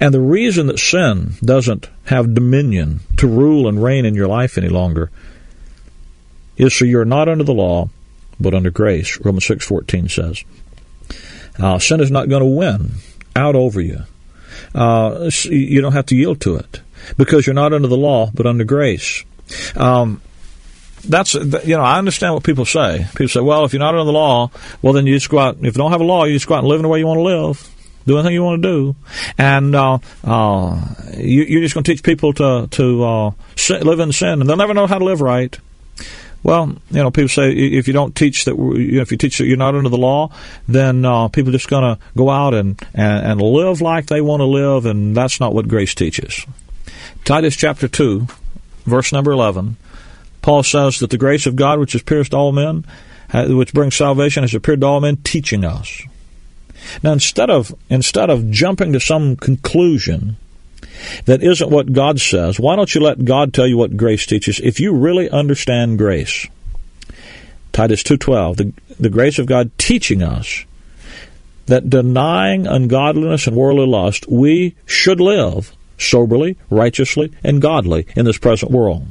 And 0.00 0.14
the 0.14 0.20
reason 0.20 0.68
that 0.68 0.78
sin 0.78 1.32
doesn't 1.44 1.88
have 2.04 2.34
dominion 2.34 3.00
to 3.16 3.26
rule 3.26 3.66
and 3.66 3.82
reign 3.82 4.04
in 4.04 4.14
your 4.14 4.28
life 4.28 4.56
any 4.56 4.68
longer 4.68 5.10
is 6.56 6.72
so 6.72 6.84
you're 6.84 7.04
not 7.04 7.28
under 7.28 7.44
the 7.44 7.52
law, 7.52 7.88
but 8.38 8.54
under 8.54 8.70
grace. 8.70 9.18
Romans 9.24 9.44
six 9.44 9.66
fourteen 9.66 10.08
says, 10.08 10.44
uh, 11.58 11.78
"Sin 11.78 12.00
is 12.00 12.10
not 12.10 12.28
going 12.28 12.42
to 12.42 12.46
win 12.46 12.92
out 13.36 13.54
over 13.54 13.80
you. 13.80 14.00
Uh, 14.74 15.30
you 15.44 15.80
don't 15.80 15.92
have 15.92 16.06
to 16.06 16.16
yield 16.16 16.40
to 16.42 16.56
it 16.56 16.80
because 17.16 17.46
you're 17.46 17.54
not 17.54 17.72
under 17.72 17.88
the 17.88 17.96
law, 17.96 18.30
but 18.34 18.46
under 18.46 18.64
grace." 18.64 19.24
Um, 19.76 20.20
that's 21.04 21.34
you 21.34 21.76
know 21.76 21.82
I 21.82 21.98
understand 21.98 22.34
what 22.34 22.44
people 22.44 22.64
say. 22.64 23.06
People 23.10 23.28
say, 23.28 23.40
"Well, 23.40 23.64
if 23.64 23.72
you're 23.72 23.80
not 23.80 23.94
under 23.94 24.04
the 24.04 24.12
law, 24.12 24.50
well 24.82 24.92
then 24.92 25.06
you 25.06 25.14
just 25.14 25.30
go 25.30 25.38
out. 25.38 25.56
If 25.58 25.64
you 25.64 25.72
don't 25.72 25.92
have 25.92 26.00
a 26.00 26.04
law, 26.04 26.24
you 26.24 26.34
just 26.34 26.46
go 26.46 26.54
out 26.54 26.60
and 26.60 26.68
live 26.68 26.78
in 26.78 26.82
the 26.82 26.88
way 26.88 26.98
you 26.98 27.06
want 27.06 27.18
to 27.18 27.22
live." 27.22 27.68
do 28.06 28.18
anything 28.18 28.34
you 28.34 28.42
want 28.42 28.62
to 28.62 28.68
do, 28.68 28.96
and 29.38 29.74
uh, 29.74 29.98
uh, 30.24 30.94
you, 31.16 31.58
are 31.58 31.62
just 31.62 31.74
going 31.74 31.84
to 31.84 31.92
teach 31.92 32.02
people 32.02 32.32
to 32.32 32.66
to 32.70 33.04
uh, 33.04 33.30
live 33.70 34.00
in 34.00 34.12
sin, 34.12 34.40
and 34.40 34.48
they'll 34.48 34.56
never 34.56 34.74
know 34.74 34.86
how 34.86 34.98
to 34.98 35.04
live 35.04 35.20
right. 35.20 35.56
Well, 36.42 36.74
you 36.90 37.02
know, 37.02 37.10
people 37.10 37.28
say 37.28 37.52
if 37.52 37.86
you 37.86 37.92
don't 37.92 38.16
teach 38.16 38.46
that, 38.46 38.56
you 38.56 38.96
know, 38.96 39.02
if 39.02 39.12
you 39.12 39.16
teach 39.16 39.38
that 39.38 39.46
you're 39.46 39.56
not 39.56 39.74
under 39.74 39.88
the 39.88 39.96
law, 39.96 40.30
then 40.66 41.04
uh, 41.04 41.28
people 41.28 41.50
are 41.50 41.52
just 41.58 41.68
going 41.68 41.96
to 41.96 42.02
go 42.16 42.30
out 42.30 42.52
and, 42.52 42.80
and, 42.94 43.26
and 43.26 43.40
live 43.40 43.80
like 43.80 44.06
they 44.06 44.20
want 44.20 44.40
to 44.40 44.46
live, 44.46 44.86
and 44.86 45.16
that's 45.16 45.38
not 45.38 45.54
what 45.54 45.68
grace 45.68 45.94
teaches. 45.94 46.44
Titus 47.24 47.54
chapter 47.54 47.86
2, 47.86 48.26
verse 48.84 49.12
number 49.12 49.30
11, 49.30 49.76
Paul 50.42 50.64
says 50.64 50.98
that 50.98 51.10
the 51.10 51.18
grace 51.18 51.46
of 51.46 51.54
God 51.54 51.78
which 51.78 51.92
has 51.92 52.02
pierced 52.02 52.34
all 52.34 52.50
men, 52.50 52.84
which 53.32 53.72
brings 53.72 53.94
salvation, 53.94 54.42
has 54.42 54.54
appeared 54.54 54.80
to 54.80 54.86
all 54.86 55.00
men, 55.00 55.18
teaching 55.18 55.64
us. 55.64 56.02
Now, 57.04 57.12
instead 57.12 57.48
of 57.48 57.72
instead 57.88 58.28
of 58.28 58.50
jumping 58.50 58.92
to 58.92 59.00
some 59.00 59.36
conclusion 59.36 60.36
that 61.24 61.42
isn't 61.42 61.70
what 61.70 61.92
God 61.92 62.20
says, 62.20 62.58
why 62.58 62.76
don't 62.76 62.94
you 62.94 63.00
let 63.00 63.24
God 63.24 63.52
tell 63.52 63.66
you 63.66 63.76
what 63.76 63.96
grace 63.96 64.26
teaches? 64.26 64.60
If 64.60 64.80
you 64.80 64.92
really 64.94 65.30
understand 65.30 65.98
grace, 65.98 66.46
Titus 67.72 68.02
two 68.02 68.16
twelve, 68.16 68.56
the 68.58 68.72
the 69.00 69.10
grace 69.10 69.38
of 69.38 69.46
God 69.46 69.70
teaching 69.78 70.22
us 70.22 70.64
that 71.66 71.88
denying 71.88 72.66
ungodliness 72.66 73.46
and 73.46 73.56
worldly 73.56 73.86
lust, 73.86 74.28
we 74.28 74.74
should 74.84 75.20
live 75.20 75.72
soberly, 75.96 76.56
righteously, 76.68 77.32
and 77.44 77.62
godly 77.62 78.06
in 78.16 78.24
this 78.24 78.38
present 78.38 78.72
world. 78.72 79.06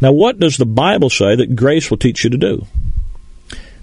Now, 0.00 0.12
what 0.12 0.38
does 0.38 0.56
the 0.58 0.66
Bible 0.66 1.10
say 1.10 1.34
that 1.34 1.56
grace 1.56 1.90
will 1.90 1.96
teach 1.96 2.22
you 2.22 2.30
to 2.30 2.36
do? 2.36 2.66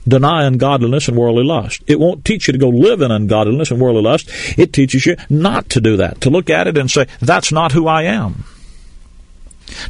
Deny 0.07 0.45
ungodliness 0.45 1.07
and 1.07 1.17
worldly 1.17 1.43
lust. 1.43 1.83
It 1.87 1.99
won't 1.99 2.25
teach 2.25 2.47
you 2.47 2.53
to 2.53 2.59
go 2.59 2.69
live 2.69 3.01
in 3.01 3.11
ungodliness 3.11 3.71
and 3.71 3.79
worldly 3.79 4.01
lust. 4.01 4.29
It 4.57 4.73
teaches 4.73 5.05
you 5.05 5.15
not 5.29 5.69
to 5.69 5.81
do 5.81 5.97
that, 5.97 6.21
to 6.21 6.29
look 6.29 6.49
at 6.49 6.67
it 6.67 6.77
and 6.77 6.89
say, 6.89 7.07
that's 7.19 7.51
not 7.51 7.71
who 7.71 7.87
I 7.87 8.03
am. 8.03 8.43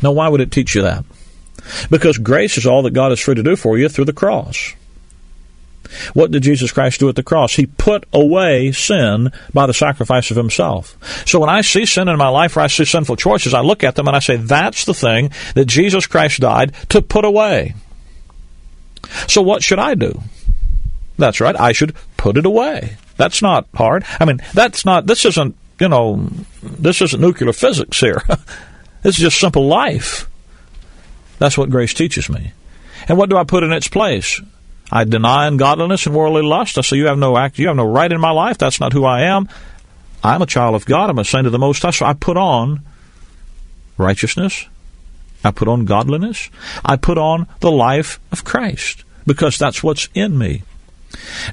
Now, 0.01 0.11
why 0.11 0.27
would 0.27 0.41
it 0.41 0.51
teach 0.51 0.75
you 0.75 0.81
that? 0.83 1.05
Because 1.89 2.17
grace 2.17 2.57
is 2.57 2.65
all 2.65 2.83
that 2.83 2.93
God 2.93 3.11
is 3.11 3.19
free 3.19 3.35
to 3.35 3.43
do 3.43 3.55
for 3.55 3.77
you 3.77 3.89
through 3.89 4.05
the 4.05 4.13
cross. 4.13 4.73
What 6.13 6.31
did 6.31 6.43
Jesus 6.43 6.71
Christ 6.71 6.99
do 6.99 7.09
at 7.09 7.15
the 7.15 7.23
cross? 7.23 7.55
He 7.55 7.65
put 7.65 8.05
away 8.13 8.71
sin 8.71 9.31
by 9.53 9.65
the 9.65 9.73
sacrifice 9.73 10.31
of 10.31 10.37
himself. 10.37 10.97
So 11.27 11.39
when 11.39 11.49
I 11.49 11.61
see 11.61 11.85
sin 11.85 12.07
in 12.07 12.17
my 12.17 12.29
life 12.29 12.55
or 12.55 12.61
I 12.61 12.67
see 12.67 12.85
sinful 12.85 13.17
choices, 13.17 13.53
I 13.53 13.61
look 13.61 13.83
at 13.83 13.95
them 13.95 14.07
and 14.07 14.15
I 14.15 14.19
say, 14.19 14.37
that's 14.37 14.85
the 14.85 14.93
thing 14.93 15.31
that 15.55 15.65
Jesus 15.65 16.07
Christ 16.07 16.39
died 16.39 16.73
to 16.89 17.01
put 17.01 17.25
away. 17.25 17.75
So 19.27 19.41
what 19.41 19.63
should 19.63 19.79
I 19.79 19.95
do? 19.95 20.21
That's 21.17 21.39
right. 21.39 21.59
I 21.59 21.71
should 21.71 21.95
put 22.17 22.37
it 22.37 22.45
away. 22.45 22.97
That's 23.17 23.41
not 23.41 23.67
hard. 23.75 24.05
I 24.19 24.25
mean, 24.25 24.41
that's 24.53 24.85
not, 24.85 25.05
this 25.05 25.25
isn't, 25.25 25.55
you 25.79 25.89
know, 25.89 26.27
this 26.63 27.01
isn't 27.01 27.21
nuclear 27.21 27.53
physics 27.53 27.99
here. 27.99 28.23
this 29.03 29.15
is 29.17 29.21
just 29.21 29.39
simple 29.39 29.67
life. 29.67 30.29
That's 31.37 31.57
what 31.57 31.69
grace 31.69 31.93
teaches 31.93 32.29
me. 32.29 32.53
And 33.07 33.17
what 33.17 33.29
do 33.29 33.37
I 33.37 33.43
put 33.43 33.63
in 33.63 33.71
its 33.71 33.87
place? 33.87 34.41
I 34.91 35.05
deny 35.05 35.47
ungodliness 35.47 36.05
and 36.05 36.15
worldly 36.15 36.43
lust. 36.43 36.77
I 36.77 36.81
say, 36.81 36.97
you 36.97 37.07
have 37.07 37.17
no 37.17 37.37
act, 37.37 37.59
you 37.59 37.67
have 37.67 37.75
no 37.75 37.85
right 37.85 38.11
in 38.11 38.19
my 38.19 38.31
life. 38.31 38.57
That's 38.57 38.79
not 38.79 38.93
who 38.93 39.05
I 39.05 39.21
am. 39.21 39.47
I'm 40.23 40.41
a 40.41 40.45
child 40.45 40.75
of 40.75 40.85
God. 40.85 41.09
I'm 41.09 41.17
a 41.17 41.25
saint 41.25 41.45
of 41.45 41.51
the 41.51 41.59
Most 41.59 41.81
High. 41.81 41.91
So 41.91 42.05
I 42.05 42.13
put 42.13 42.37
on 42.37 42.81
righteousness. 43.97 44.67
I 45.43 45.51
put 45.51 45.67
on 45.67 45.85
godliness. 45.85 46.49
I 46.85 46.95
put 46.95 47.17
on 47.17 47.47
the 47.59 47.71
life 47.71 48.19
of 48.31 48.43
Christ 48.43 49.03
because 49.25 49.57
that's 49.57 49.83
what's 49.83 50.09
in 50.13 50.37
me. 50.37 50.63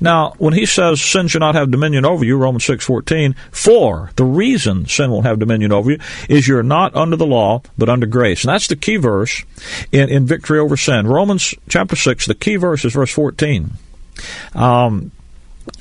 Now, 0.01 0.35
when 0.39 0.55
he 0.55 0.67
says 0.67 1.01
sin 1.01 1.29
shall 1.29 1.41
not 1.41 1.55
have 1.55 1.71
dominion 1.71 2.05
over 2.05 2.25
you, 2.25 2.37
Romans 2.37 2.65
6:14, 2.65 3.35
for 3.51 4.11
the 4.17 4.25
reason 4.25 4.87
sin 4.87 5.11
won't 5.11 5.27
have 5.27 5.39
dominion 5.39 5.73
over 5.73 5.93
you 5.93 5.99
is 6.29 6.47
you're 6.47 6.63
not 6.63 6.95
under 6.95 7.17
the 7.17 7.27
law, 7.27 7.63
but 7.77 7.89
under 7.89 8.07
grace. 8.07 8.45
And 8.45 8.53
that's 8.53 8.69
the 8.69 8.77
key 8.77 8.97
verse 8.97 9.43
in, 9.91 10.09
in 10.09 10.27
victory 10.27 10.59
over 10.59 10.77
sin. 10.77 11.07
Romans 11.07 11.55
chapter 11.69 11.97
6, 11.97 12.27
the 12.27 12.35
key 12.35 12.57
verse 12.57 12.85
is 12.85 12.93
verse 12.93 13.11
14. 13.11 13.73
Um, 14.55 15.11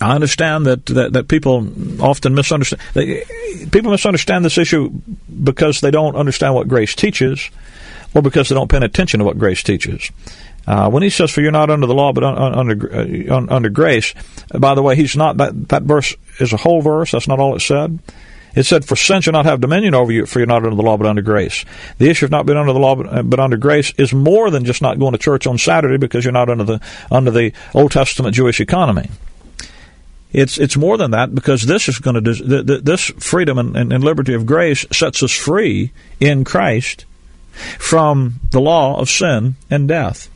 I 0.02 0.16
understand 0.16 0.66
that, 0.66 0.86
that, 0.88 1.14
that 1.14 1.28
people 1.28 1.68
often 2.02 2.36
misunderstand. 2.36 2.82
They, 2.94 3.24
people 3.72 3.92
misunderstand 3.92 4.44
this 4.44 4.58
issue 4.58 4.90
because 5.44 5.82
they 5.82 5.92
don't 5.92 6.16
understand 6.16 6.54
what 6.54 6.68
grace 6.68 6.94
teaches, 6.94 7.50
or 8.18 8.22
because 8.22 8.50
they 8.50 8.56
don't 8.56 8.70
pay 8.70 8.84
attention 8.84 9.20
to 9.20 9.26
what 9.26 9.38
grace 9.38 9.62
teaches. 9.62 10.12
Uh, 10.66 10.90
when 10.90 11.04
he 11.04 11.10
says, 11.10 11.30
"For 11.30 11.42
you're 11.42 11.52
not 11.52 11.70
under 11.70 11.86
the 11.86 11.94
law, 11.94 12.12
but 12.12 12.24
un, 12.24 12.36
un, 12.36 12.54
under 12.56 12.94
uh, 12.94 13.36
un, 13.36 13.50
under 13.50 13.70
grace," 13.70 14.14
by 14.58 14.74
the 14.74 14.82
way, 14.82 14.96
he's 14.96 15.16
not 15.16 15.38
that 15.38 15.70
that 15.70 15.84
verse 15.84 16.16
is 16.40 16.52
a 16.52 16.58
whole 16.58 16.82
verse. 16.82 17.12
That's 17.12 17.28
not 17.28 17.40
all 17.40 17.56
it 17.56 17.62
said. 17.62 18.00
It 18.56 18.64
said, 18.64 18.84
"For 18.86 18.96
sin 18.96 19.22
shall 19.22 19.34
not 19.34 19.46
have 19.46 19.62
dominion 19.62 19.94
over 19.94 20.12
you, 20.12 20.26
for 20.26 20.40
you're 20.40 20.48
not 20.48 20.64
under 20.64 20.76
the 20.76 20.82
law, 20.82 20.98
but 20.98 21.06
under 21.06 21.22
grace." 21.22 21.64
The 22.00 22.10
issue 22.10 22.26
of 22.26 22.32
not 22.32 22.48
being 22.48 22.58
under 22.58 22.74
the 22.74 22.80
law, 22.80 22.96
but, 22.96 23.14
uh, 23.14 23.22
but 23.22 23.40
under 23.40 23.56
grace, 23.56 23.94
is 23.98 24.14
more 24.14 24.50
than 24.50 24.66
just 24.66 24.82
not 24.82 24.98
going 24.98 25.12
to 25.12 25.20
church 25.20 25.46
on 25.46 25.60
Saturday 25.60 25.98
because 25.98 26.26
you're 26.26 26.34
not 26.34 26.50
under 26.50 26.64
the 26.64 26.82
under 27.12 27.30
the 27.30 27.54
Old 27.76 27.92
Testament 27.92 28.36
Jewish 28.36 28.60
economy. 28.60 29.10
It's 30.34 30.58
it's 30.58 30.76
more 30.76 30.98
than 30.98 31.12
that 31.12 31.36
because 31.36 31.62
this 31.62 31.88
is 31.88 32.00
going 32.00 32.22
to 32.22 32.82
this 32.82 33.06
freedom 33.20 33.58
and, 33.60 33.78
and, 33.78 33.94
and 33.94 34.04
liberty 34.04 34.34
of 34.34 34.46
grace 34.46 34.86
sets 34.92 35.22
us 35.22 35.32
free 35.32 35.92
in 36.20 36.44
Christ 36.44 37.06
from 37.80 38.40
the 38.52 38.62
law 38.62 39.00
of 39.00 39.10
sin 39.10 39.56
and 39.70 39.88
death. 39.88 40.30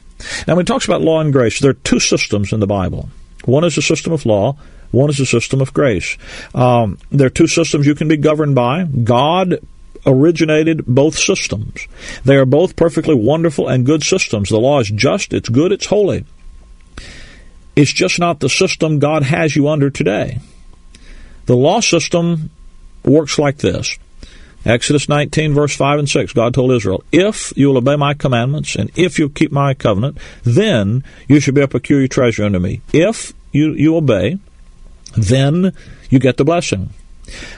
Now, 0.47 0.55
when 0.55 0.65
he 0.65 0.67
talks 0.67 0.85
about 0.85 1.01
law 1.01 1.19
and 1.19 1.33
grace, 1.33 1.59
there 1.59 1.71
are 1.71 1.75
two 1.75 1.99
systems 1.99 2.53
in 2.53 2.59
the 2.59 2.67
Bible. 2.67 3.09
One 3.45 3.63
is 3.63 3.77
a 3.77 3.81
system 3.81 4.13
of 4.13 4.25
law. 4.25 4.57
One 4.91 5.09
is 5.09 5.19
a 5.19 5.25
system 5.25 5.61
of 5.61 5.73
grace. 5.73 6.17
Um, 6.53 6.97
there 7.11 7.27
are 7.27 7.31
two 7.31 7.47
systems 7.47 7.87
you 7.87 7.95
can 7.95 8.07
be 8.07 8.17
governed 8.17 8.55
by. 8.55 8.83
God 8.83 9.59
originated 10.05 10.85
both 10.85 11.17
systems. 11.17 11.87
They 12.25 12.35
are 12.35 12.45
both 12.45 12.75
perfectly 12.75 13.15
wonderful 13.15 13.67
and 13.67 13.85
good 13.85 14.03
systems. 14.03 14.49
The 14.49 14.59
law 14.59 14.79
is 14.79 14.89
just, 14.89 15.33
it's 15.33 15.49
good, 15.49 15.71
it's 15.71 15.85
holy. 15.85 16.25
It's 17.75 17.91
just 17.91 18.19
not 18.19 18.39
the 18.39 18.49
system 18.49 18.99
God 18.99 19.23
has 19.23 19.55
you 19.55 19.69
under 19.69 19.89
today. 19.89 20.39
The 21.45 21.55
law 21.55 21.79
system 21.79 22.49
works 23.03 23.39
like 23.39 23.57
this. 23.57 23.97
Exodus 24.65 25.09
19, 25.09 25.53
verse 25.53 25.75
5 25.75 25.99
and 25.99 26.09
6, 26.09 26.33
God 26.33 26.53
told 26.53 26.71
Israel, 26.71 27.03
If 27.11 27.51
you 27.55 27.67
will 27.67 27.77
obey 27.77 27.95
my 27.95 28.13
commandments, 28.13 28.75
and 28.75 28.91
if 28.95 29.17
you 29.17 29.29
keep 29.29 29.51
my 29.51 29.73
covenant, 29.73 30.17
then 30.43 31.03
you 31.27 31.39
shall 31.39 31.53
be 31.53 31.61
a 31.61 31.67
peculiar 31.67 32.07
treasure 32.07 32.43
unto 32.43 32.59
me. 32.59 32.81
If 32.93 33.33
you, 33.51 33.73
you 33.73 33.95
obey, 33.95 34.37
then 35.17 35.73
you 36.09 36.19
get 36.19 36.37
the 36.37 36.45
blessing. 36.45 36.91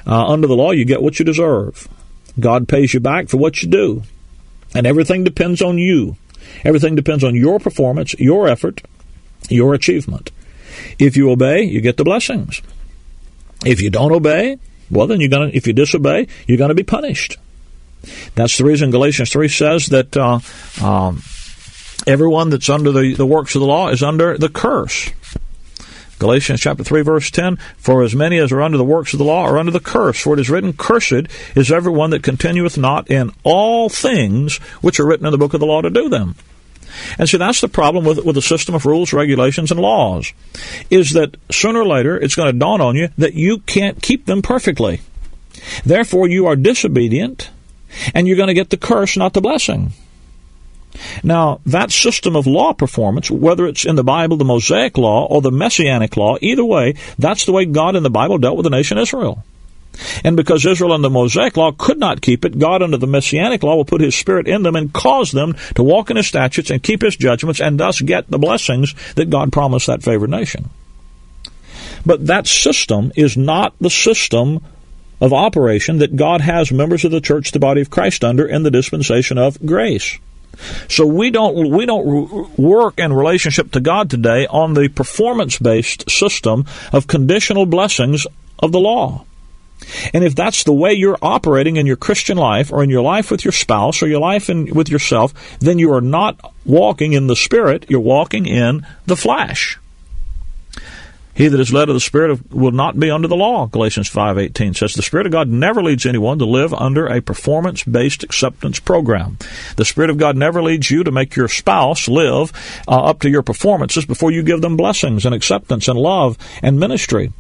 Uh, 0.08 0.28
under 0.28 0.48
the 0.48 0.56
law, 0.56 0.72
you 0.72 0.86
get 0.86 1.02
what 1.02 1.20
you 1.20 1.26
deserve. 1.26 1.88
God 2.40 2.68
pays 2.68 2.94
you 2.94 3.00
back 3.00 3.28
for 3.28 3.38
what 3.38 3.62
you 3.62 3.70
do. 3.70 4.04
And 4.74 4.88
everything 4.88 5.24
depends 5.24 5.62
on 5.62 5.78
you. 5.78 6.16
Everything 6.64 6.96
depends 6.96 7.24
on 7.24 7.36
your 7.36 7.60
performance, 7.60 8.14
your 8.18 8.48
effort, 8.48 8.82
your 9.50 9.74
achievement. 9.74 10.32
If 10.98 11.18
you 11.18 11.30
obey, 11.30 11.64
you 11.64 11.82
get 11.82 11.98
the 11.98 12.04
blessings. 12.04 12.62
If 13.66 13.82
you 13.82 13.90
don't 13.90 14.12
obey, 14.12 14.58
well, 14.94 15.08
then 15.08 15.20
you're 15.20 15.30
going 15.30 15.52
to, 15.52 15.58
if 15.58 15.68
you 15.68 15.74
disobey, 15.74 16.28
you're 16.48 16.58
going 16.58 16.70
to 16.70 16.76
be 16.76 16.84
punished. 16.84 17.38
That's 18.36 18.58
the 18.58 18.66
reason 18.66 18.92
Galatians 18.92 19.32
3 19.32 19.48
says 19.48 19.88
that 19.88 20.16
uh, 20.18 20.40
um, 20.82 21.22
everyone 22.06 22.50
that's 22.50 22.70
under 22.70 22.92
the, 22.92 23.14
the 23.14 23.26
works 23.26 23.56
of 23.56 23.62
the 23.62 23.68
law 23.68 23.90
is 23.90 24.04
under 24.04 24.38
the 24.38 24.50
curse. 24.50 25.10
Galatians 26.20 26.62
chapter 26.62 26.84
3 26.84 27.02
verse 27.02 27.32
10, 27.32 27.58
For 27.78 28.04
as 28.04 28.16
many 28.16 28.38
as 28.38 28.52
are 28.52 28.62
under 28.62 28.78
the 28.78 28.84
works 28.84 29.14
of 29.14 29.20
the 29.20 29.26
law 29.26 29.44
are 29.44 29.58
under 29.58 29.72
the 29.72 29.80
curse, 29.80 30.22
for 30.22 30.34
it 30.34 30.40
is 30.40 30.50
written, 30.50 30.74
Cursed 30.74 31.28
is 31.56 31.72
everyone 31.72 32.12
that 32.12 32.24
continueth 32.24 32.78
not 32.78 33.10
in 33.10 33.32
all 33.44 33.90
things 33.90 34.58
which 34.82 35.00
are 35.00 35.06
written 35.06 35.26
in 35.26 35.32
the 35.32 35.38
book 35.38 35.54
of 35.54 35.60
the 35.60 35.66
law 35.66 35.82
to 35.82 35.90
do 35.90 36.10
them. 36.10 36.36
And 37.18 37.28
see, 37.28 37.38
that's 37.38 37.62
the 37.62 37.68
problem 37.68 38.06
with, 38.06 38.24
with 38.24 38.38
a 38.38 38.42
system 38.42 38.76
of 38.76 38.86
rules, 38.86 39.14
regulations, 39.14 39.72
and 39.72 39.80
laws, 39.80 40.34
is 40.90 41.12
that 41.12 41.38
sooner 41.52 41.82
or 41.82 41.88
later 41.88 42.18
it's 42.18 42.36
going 42.36 42.52
to 42.52 42.58
dawn 42.58 42.82
on 42.82 42.96
you 42.96 43.10
that 43.18 43.34
you 43.34 43.60
can't 43.60 44.02
keep 44.02 44.26
them 44.26 44.42
perfectly. 44.42 45.02
Therefore, 45.86 46.28
you 46.28 46.46
are 46.48 46.56
disobedient, 46.56 47.50
and 48.14 48.28
you're 48.28 48.38
going 48.38 48.48
to 48.48 48.54
get 48.54 48.70
the 48.70 48.78
curse, 48.78 49.16
not 49.18 49.34
the 49.34 49.42
blessing. 49.42 49.94
Now, 51.24 51.60
that 51.66 51.92
system 51.92 52.36
of 52.36 52.46
law 52.46 52.74
performance, 52.74 53.32
whether 53.32 53.66
it's 53.66 53.86
in 53.86 53.96
the 53.96 54.04
Bible, 54.04 54.38
the 54.38 54.46
Mosaic 54.46 54.98
law, 54.98 55.26
or 55.26 55.42
the 55.42 55.52
Messianic 55.52 56.18
law, 56.18 56.38
either 56.42 56.66
way, 56.66 56.96
that's 57.18 57.46
the 57.46 57.52
way 57.52 57.66
God 57.66 57.96
in 57.96 58.04
the 58.04 58.10
Bible 58.10 58.38
dealt 58.38 58.58
with 58.58 58.64
the 58.64 58.70
nation 58.70 58.98
Israel. 58.98 59.44
And 60.24 60.36
because 60.36 60.66
Israel 60.66 60.94
under 60.94 61.08
the 61.08 61.14
Mosaic 61.14 61.56
law 61.56 61.72
could 61.72 62.00
not 62.00 62.22
keep 62.22 62.46
it, 62.46 62.60
God 62.60 62.82
under 62.82 62.98
the 62.98 63.08
Messianic 63.08 63.64
law 63.64 63.76
will 63.76 63.86
put 63.86 64.02
His 64.02 64.16
Spirit 64.16 64.48
in 64.48 64.64
them 64.64 64.76
and 64.76 64.94
cause 64.94 65.32
them 65.32 65.56
to 65.76 65.84
walk 65.84 66.10
in 66.10 66.18
His 66.18 66.28
statutes 66.28 66.70
and 66.70 66.82
keep 66.82 67.02
His 67.02 67.16
judgments 67.16 67.62
and 67.62 67.80
thus 67.80 68.02
get 68.02 68.30
the 68.30 68.40
blessings 68.40 68.96
that 69.16 69.30
God 69.30 69.52
promised 69.52 69.88
that 69.88 70.04
favored 70.04 70.30
nation. 70.30 70.70
But 72.06 72.28
that 72.28 72.48
system 72.48 73.12
is 73.16 73.38
not 73.38 73.74
the 73.80 73.90
system 73.90 74.62
of 75.22 75.32
operation 75.32 76.00
that 76.00 76.16
God 76.16 76.42
has 76.42 76.72
members 76.72 77.06
of 77.06 77.12
the 77.12 77.22
church, 77.22 77.52
the 77.52 77.60
body 77.60 77.82
of 77.82 77.90
Christ, 77.90 78.24
under 78.24 78.46
in 78.46 78.64
the 78.64 78.72
dispensation 78.72 79.38
of 79.38 79.64
grace. 79.66 80.20
So 80.90 81.06
we 81.06 81.32
don't 81.32 81.72
we 81.72 81.86
don't 81.86 82.58
work 82.60 83.00
in 83.00 83.14
relationship 83.14 83.72
to 83.72 83.80
God 83.80 84.10
today 84.10 84.46
on 84.48 84.74
the 84.74 84.88
performance 84.88 85.58
based 85.58 86.10
system 86.12 86.66
of 86.92 87.08
conditional 87.08 87.66
blessings 87.66 88.28
of 88.60 88.72
the 88.72 88.80
law. 88.80 89.26
And 90.14 90.24
if 90.24 90.36
that's 90.36 90.64
the 90.64 90.74
way 90.74 90.94
you're 90.94 91.18
operating 91.22 91.78
in 91.78 91.86
your 91.86 91.96
Christian 91.96 92.38
life 92.38 92.72
or 92.72 92.84
in 92.84 92.90
your 92.90 93.02
life 93.02 93.32
with 93.32 93.44
your 93.44 93.52
spouse 93.52 94.02
or 94.02 94.08
your 94.08 94.20
life 94.20 94.50
in, 94.50 94.74
with 94.74 94.90
yourself, 94.90 95.34
then 95.60 95.80
you 95.80 95.94
are 95.94 96.02
not 96.02 96.54
walking 96.66 97.14
in 97.14 97.28
the 97.28 97.36
Spirit, 97.36 97.86
you're 97.90 98.00
walking 98.00 98.46
in 98.46 98.86
the 99.06 99.18
flesh. 99.18 99.78
He 101.36 101.48
that 101.48 101.60
is 101.60 101.74
led 101.74 101.90
of 101.90 101.96
the 101.96 102.00
Spirit 102.00 102.30
of, 102.30 102.54
will 102.54 102.72
not 102.72 103.00
be 103.00 103.10
under 103.10 103.28
the 103.28 103.36
law, 103.36 103.66
Galatians 103.66 104.10
5.18 104.10 104.78
says. 104.78 104.94
The 104.94 105.02
Spirit 105.02 105.26
of 105.26 105.32
God 105.32 105.48
never 105.48 105.82
leads 105.82 106.06
anyone 106.06 106.38
to 106.38 106.46
live 106.46 106.74
under 106.76 107.08
a 107.08 107.22
performance-based 107.22 108.24
acceptance 108.24 108.80
program. 108.80 109.40
The 109.76 109.86
Spirit 109.86 110.12
of 110.12 110.18
God 110.18 110.38
never 110.38 110.62
leads 110.62 110.92
you 110.92 111.04
to 111.04 111.12
make 111.12 111.36
your 111.36 111.48
spouse 111.48 112.08
live 112.08 112.52
uh, 112.88 113.04
up 113.04 113.22
to 113.22 113.32
your 113.32 113.42
performances 113.42 114.06
before 114.06 114.32
you 114.32 114.44
give 114.44 114.62
them 114.62 114.78
blessings 114.78 115.26
and 115.26 115.34
acceptance 115.34 115.88
and 115.88 115.98
love 115.98 116.38
and 116.62 116.80
ministry. 116.80 117.32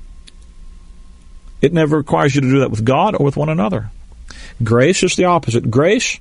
It 1.63 1.71
never 1.71 1.95
requires 1.95 2.35
you 2.35 2.41
to 2.41 2.49
do 2.49 2.59
that 2.59 2.71
with 2.71 2.83
God 2.83 3.15
or 3.15 3.23
with 3.23 3.37
one 3.37 3.47
another. 3.47 3.89
Grace 4.61 5.01
is 5.01 5.15
the 5.15 5.23
opposite. 5.23 5.71
Grace, 5.71 6.19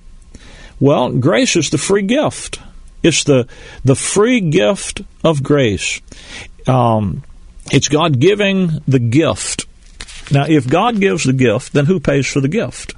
well, 0.78 1.10
grace 1.10 1.56
is 1.56 1.68
the 1.70 1.78
free 1.78 2.02
gift. 2.02 2.60
It's 3.02 3.24
the 3.24 3.48
the 3.84 3.96
free 3.96 4.40
gift 4.40 5.02
of 5.24 5.42
grace. 5.42 6.00
Um, 6.68 7.24
it's 7.72 7.88
God 7.88 8.20
giving 8.20 8.80
the 8.86 9.00
gift. 9.00 9.66
Now, 10.30 10.46
if 10.46 10.68
God 10.68 11.00
gives 11.00 11.24
the 11.24 11.32
gift, 11.32 11.72
then 11.72 11.86
who 11.86 11.98
pays 11.98 12.28
for 12.28 12.40
the 12.40 12.48
gift? 12.48 12.94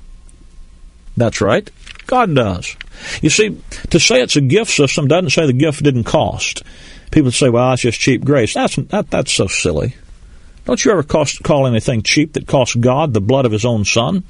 That's 1.16 1.40
right. 1.40 1.68
God 2.06 2.34
does. 2.34 2.76
You 3.22 3.30
see, 3.30 3.58
to 3.88 3.98
say 3.98 4.20
it's 4.20 4.36
a 4.36 4.42
gift 4.42 4.70
system 4.70 5.08
doesn't 5.08 5.30
say 5.30 5.46
the 5.46 5.54
gift 5.54 5.82
didn't 5.82 6.04
cost. 6.04 6.62
People 7.10 7.30
say, 7.30 7.48
well, 7.48 7.72
it's 7.72 7.82
just 7.82 8.00
cheap 8.00 8.22
grace. 8.22 8.52
That's, 8.52 8.76
that, 8.76 9.10
that's 9.10 9.32
so 9.32 9.46
silly. 9.46 9.94
Don't 10.64 10.84
you 10.84 10.90
ever 10.90 11.02
cost, 11.02 11.42
call 11.42 11.66
anything 11.66 12.02
cheap 12.02 12.32
that 12.34 12.46
costs 12.46 12.74
God 12.74 13.12
the 13.12 13.20
blood 13.20 13.44
of 13.44 13.52
his 13.52 13.64
own 13.64 13.84
son? 13.84 14.24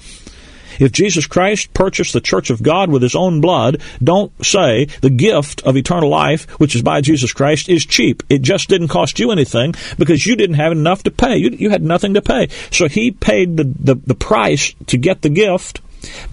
If 0.79 0.92
Jesus 0.92 1.27
Christ 1.27 1.73
purchased 1.73 2.12
the 2.12 2.20
church 2.20 2.51
of 2.51 2.62
God 2.62 2.90
with 2.90 3.03
his 3.03 3.14
own 3.14 3.40
blood, 3.40 3.81
don't 4.03 4.33
say 4.44 4.87
the 5.03 5.11
gift 5.11 5.62
of 5.62 5.77
eternal 5.77 6.09
life, 6.09 6.51
which 6.59 6.75
is 6.75 6.83
by 6.83 7.01
Jesus 7.01 7.33
Christ, 7.33 7.68
is 7.68 7.87
cheap. 7.87 8.23
It 8.29 8.42
just 8.42 8.68
didn't 8.68 8.88
cost 8.88 9.18
you 9.18 9.31
anything 9.31 9.75
because 9.99 10.27
you 10.27 10.37
didn't 10.37 10.57
have 10.57 10.73
enough 10.73 11.05
to 11.05 11.11
pay. 11.11 11.37
You, 11.37 11.51
you 11.51 11.70
had 11.70 11.83
nothing 11.83 12.14
to 12.14 12.23
pay. 12.23 12.49
So 12.70 12.88
he 12.88 13.11
paid 13.12 13.57
the, 13.57 13.64
the, 13.64 13.94
the 13.94 14.14
price 14.14 14.75
to 14.87 14.97
get 14.97 15.23
the 15.23 15.29
gift, 15.29 15.81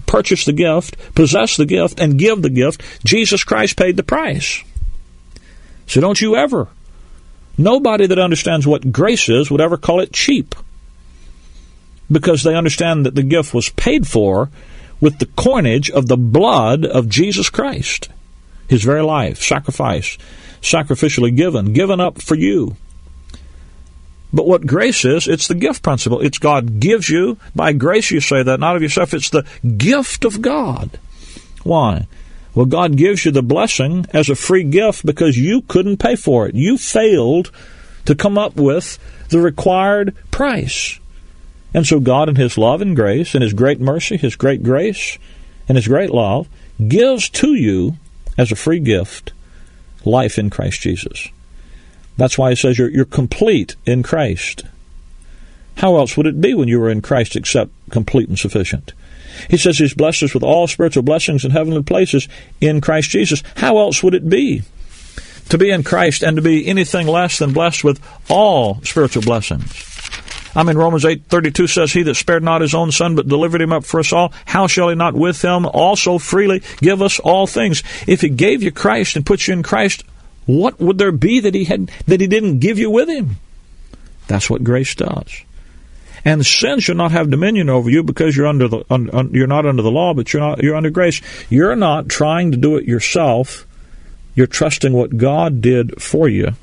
purchase 0.06 0.44
the 0.44 0.52
gift, 0.52 0.96
possess 1.14 1.56
the 1.56 1.66
gift, 1.66 2.00
and 2.00 2.18
give 2.18 2.42
the 2.42 2.50
gift. 2.50 2.82
Jesus 3.04 3.44
Christ 3.44 3.76
paid 3.76 3.96
the 3.96 4.02
price. 4.02 4.62
So 5.86 6.00
don't 6.00 6.20
you 6.20 6.36
ever 6.36 6.68
Nobody 7.58 8.06
that 8.06 8.18
understands 8.18 8.66
what 8.66 8.92
grace 8.92 9.28
is 9.28 9.50
would 9.50 9.60
ever 9.60 9.76
call 9.76 10.00
it 10.00 10.12
cheap 10.12 10.54
because 12.10 12.42
they 12.42 12.54
understand 12.54 13.06
that 13.06 13.14
the 13.14 13.22
gift 13.22 13.54
was 13.54 13.70
paid 13.70 14.06
for 14.06 14.50
with 15.00 15.18
the 15.18 15.26
coinage 15.26 15.90
of 15.90 16.08
the 16.08 16.16
blood 16.16 16.84
of 16.84 17.08
Jesus 17.08 17.50
Christ. 17.50 18.08
his 18.72 18.82
very 18.82 19.02
life, 19.02 19.42
sacrifice, 19.42 20.16
sacrificially 20.62 21.34
given, 21.36 21.74
given 21.74 22.00
up 22.00 22.20
for 22.20 22.34
you. 22.34 22.74
But 24.32 24.46
what 24.46 24.66
grace 24.66 25.04
is, 25.04 25.28
it's 25.28 25.46
the 25.46 25.54
gift 25.54 25.82
principle. 25.82 26.20
It's 26.20 26.38
God 26.38 26.80
gives 26.80 27.10
you, 27.10 27.36
by 27.54 27.74
grace 27.74 28.10
you 28.10 28.20
say 28.20 28.42
that, 28.42 28.60
not 28.60 28.74
of 28.74 28.82
yourself. 28.82 29.12
It's 29.12 29.28
the 29.28 29.46
gift 29.76 30.24
of 30.24 30.40
God. 30.40 30.98
Why? 31.64 32.06
Well, 32.54 32.66
God 32.66 32.96
gives 32.96 33.24
you 33.24 33.30
the 33.30 33.42
blessing 33.42 34.06
as 34.12 34.28
a 34.28 34.34
free 34.34 34.64
gift 34.64 35.06
because 35.06 35.38
you 35.38 35.62
couldn't 35.62 35.96
pay 35.96 36.16
for 36.16 36.46
it. 36.46 36.54
You 36.54 36.76
failed 36.76 37.50
to 38.04 38.14
come 38.14 38.36
up 38.36 38.56
with 38.56 38.98
the 39.30 39.40
required 39.40 40.14
price. 40.30 40.98
And 41.72 41.86
so 41.86 42.00
God, 42.00 42.28
in 42.28 42.36
His 42.36 42.58
love 42.58 42.82
and 42.82 42.94
grace, 42.94 43.34
and 43.34 43.42
His 43.42 43.54
great 43.54 43.80
mercy, 43.80 44.16
His 44.16 44.36
great 44.36 44.62
grace, 44.62 45.18
and 45.68 45.76
His 45.76 45.88
great 45.88 46.10
love, 46.10 46.48
gives 46.86 47.28
to 47.30 47.54
you 47.54 47.96
as 48.36 48.52
a 48.52 48.56
free 48.56 48.80
gift 48.80 49.32
life 50.04 50.38
in 50.38 50.50
Christ 50.50 50.82
Jesus. 50.82 51.28
That's 52.18 52.36
why 52.36 52.50
He 52.50 52.56
says 52.56 52.78
you're, 52.78 52.90
you're 52.90 53.04
complete 53.06 53.76
in 53.86 54.02
Christ. 54.02 54.64
How 55.78 55.96
else 55.96 56.16
would 56.16 56.26
it 56.26 56.40
be 56.40 56.52
when 56.52 56.68
you 56.68 56.78
were 56.78 56.90
in 56.90 57.00
Christ 57.00 57.34
except 57.34 57.70
complete 57.90 58.28
and 58.28 58.38
sufficient? 58.38 58.92
He 59.48 59.56
says 59.56 59.78
He's 59.78 59.94
blessed 59.94 60.24
us 60.24 60.34
with 60.34 60.42
all 60.42 60.66
spiritual 60.66 61.02
blessings 61.02 61.44
in 61.44 61.50
heavenly 61.50 61.82
places 61.82 62.28
in 62.60 62.80
Christ 62.80 63.10
Jesus. 63.10 63.42
How 63.56 63.78
else 63.78 64.02
would 64.02 64.14
it 64.14 64.28
be 64.28 64.62
to 65.48 65.58
be 65.58 65.70
in 65.70 65.82
Christ 65.82 66.22
and 66.22 66.36
to 66.36 66.42
be 66.42 66.66
anything 66.66 67.06
less 67.06 67.38
than 67.38 67.52
blessed 67.52 67.84
with 67.84 68.00
all 68.28 68.80
spiritual 68.82 69.22
blessings? 69.22 69.88
I 70.54 70.64
mean, 70.64 70.76
Romans 70.76 71.04
8.32 71.04 71.68
says, 71.68 71.92
He 71.92 72.02
that 72.02 72.14
spared 72.14 72.42
not 72.42 72.60
his 72.60 72.74
own 72.74 72.92
son, 72.92 73.16
but 73.16 73.28
delivered 73.28 73.62
him 73.62 73.72
up 73.72 73.84
for 73.84 74.00
us 74.00 74.12
all, 74.12 74.32
how 74.44 74.66
shall 74.66 74.90
he 74.90 74.94
not 74.94 75.14
with 75.14 75.42
him 75.42 75.64
also 75.66 76.18
freely 76.18 76.62
give 76.80 77.00
us 77.00 77.18
all 77.18 77.46
things? 77.46 77.82
If 78.06 78.20
he 78.20 78.28
gave 78.28 78.62
you 78.62 78.70
Christ 78.70 79.16
and 79.16 79.24
put 79.24 79.46
you 79.46 79.54
in 79.54 79.62
Christ, 79.62 80.04
what 80.44 80.78
would 80.78 80.98
there 80.98 81.12
be 81.12 81.40
that 81.40 81.54
he 81.54 81.64
had 81.64 81.90
that 82.06 82.20
he 82.20 82.26
didn't 82.26 82.58
give 82.58 82.78
you 82.78 82.90
with 82.90 83.08
him? 83.08 83.36
That's 84.26 84.50
what 84.50 84.64
grace 84.64 84.94
does. 84.94 85.42
And 86.24 86.46
sin 86.46 86.80
should 86.80 86.96
not 86.96 87.12
have 87.12 87.30
dominion 87.30 87.68
over 87.68 87.90
you 87.90 88.02
because 88.02 88.36
you're 88.36 88.46
under 88.46 88.68
the 88.68 88.84
un, 88.90 89.10
un, 89.12 89.30
you're 89.32 89.46
not 89.46 89.66
under 89.66 89.82
the 89.82 89.90
law, 89.90 90.14
but 90.14 90.32
you're 90.32 90.42
not 90.42 90.62
you're 90.62 90.76
under 90.76 90.90
grace. 90.90 91.20
You're 91.50 91.76
not 91.76 92.08
trying 92.08 92.52
to 92.52 92.56
do 92.56 92.76
it 92.76 92.84
yourself. 92.84 93.66
You're 94.34 94.46
trusting 94.46 94.92
what 94.92 95.16
God 95.16 95.60
did 95.60 96.00
for 96.00 96.28
you. 96.28 96.54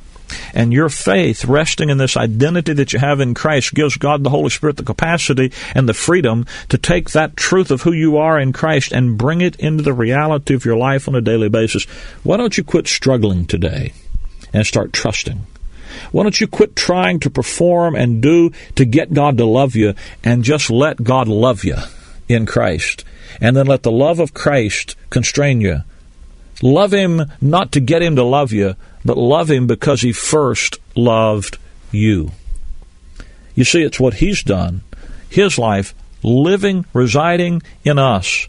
And 0.54 0.72
your 0.72 0.90
faith, 0.90 1.46
resting 1.46 1.90
in 1.90 1.98
this 1.98 2.16
identity 2.16 2.74
that 2.74 2.94
you 2.94 3.00
have 3.00 3.20
in 3.20 3.34
Christ, 3.34 3.74
gives 3.74 3.98
God 3.98 4.24
the 4.24 4.30
Holy 4.30 4.50
Spirit 4.50 4.78
the 4.78 4.84
capacity 4.84 5.52
and 5.74 5.90
the 5.90 5.94
freedom 5.94 6.46
to 6.70 6.78
take 6.78 7.12
that 7.12 7.36
truth 7.36 7.72
of 7.72 7.82
who 7.82 7.92
you 7.92 8.18
are 8.18 8.40
in 8.40 8.54
Christ 8.54 8.92
and 8.92 9.18
bring 9.18 9.42
it 9.42 9.56
into 9.58 9.84
the 9.84 9.94
reality 9.94 10.54
of 10.54 10.66
your 10.66 10.78
life 10.78 11.08
on 11.08 11.16
a 11.16 11.22
daily 11.22 11.50
basis. 11.50 11.86
Why 12.24 12.38
don't 12.38 12.58
you 12.58 12.64
quit 12.64 12.88
struggling 12.88 13.46
today 13.46 13.94
and 14.54 14.66
start 14.66 14.94
trusting? 14.94 15.46
Why 16.12 16.24
don't 16.24 16.40
you 16.40 16.48
quit 16.48 16.76
trying 16.76 17.20
to 17.22 17.30
perform 17.30 17.96
and 17.96 18.22
do 18.22 18.52
to 18.76 18.86
get 18.86 19.14
God 19.14 19.38
to 19.38 19.46
love 19.46 19.76
you 19.76 19.94
and 20.24 20.44
just 20.44 20.70
let 20.70 21.04
God 21.04 21.28
love 21.28 21.64
you 21.64 21.78
in 22.28 22.46
Christ? 22.46 23.04
And 23.42 23.56
then 23.56 23.68
let 23.68 23.84
the 23.84 23.92
love 23.92 24.20
of 24.20 24.34
Christ 24.34 24.96
constrain 25.10 25.62
you. 25.62 25.82
Love 26.62 26.92
Him 26.92 27.32
not 27.40 27.72
to 27.74 27.80
get 27.80 28.02
Him 28.02 28.16
to 28.16 28.24
love 28.24 28.52
you, 28.52 28.76
but 29.06 29.18
love 29.18 29.50
Him 29.50 29.68
because 29.68 30.02
He 30.02 30.12
first 30.12 30.78
loved 30.96 31.58
you. 31.92 32.32
You 33.56 33.64
see, 33.64 33.84
it's 33.84 34.00
what 34.00 34.16
He's 34.16 34.44
done, 34.44 34.82
His 35.30 35.58
life, 35.58 35.94
living, 36.24 36.86
residing 36.94 37.62
in 37.84 37.98
us. 37.98 38.48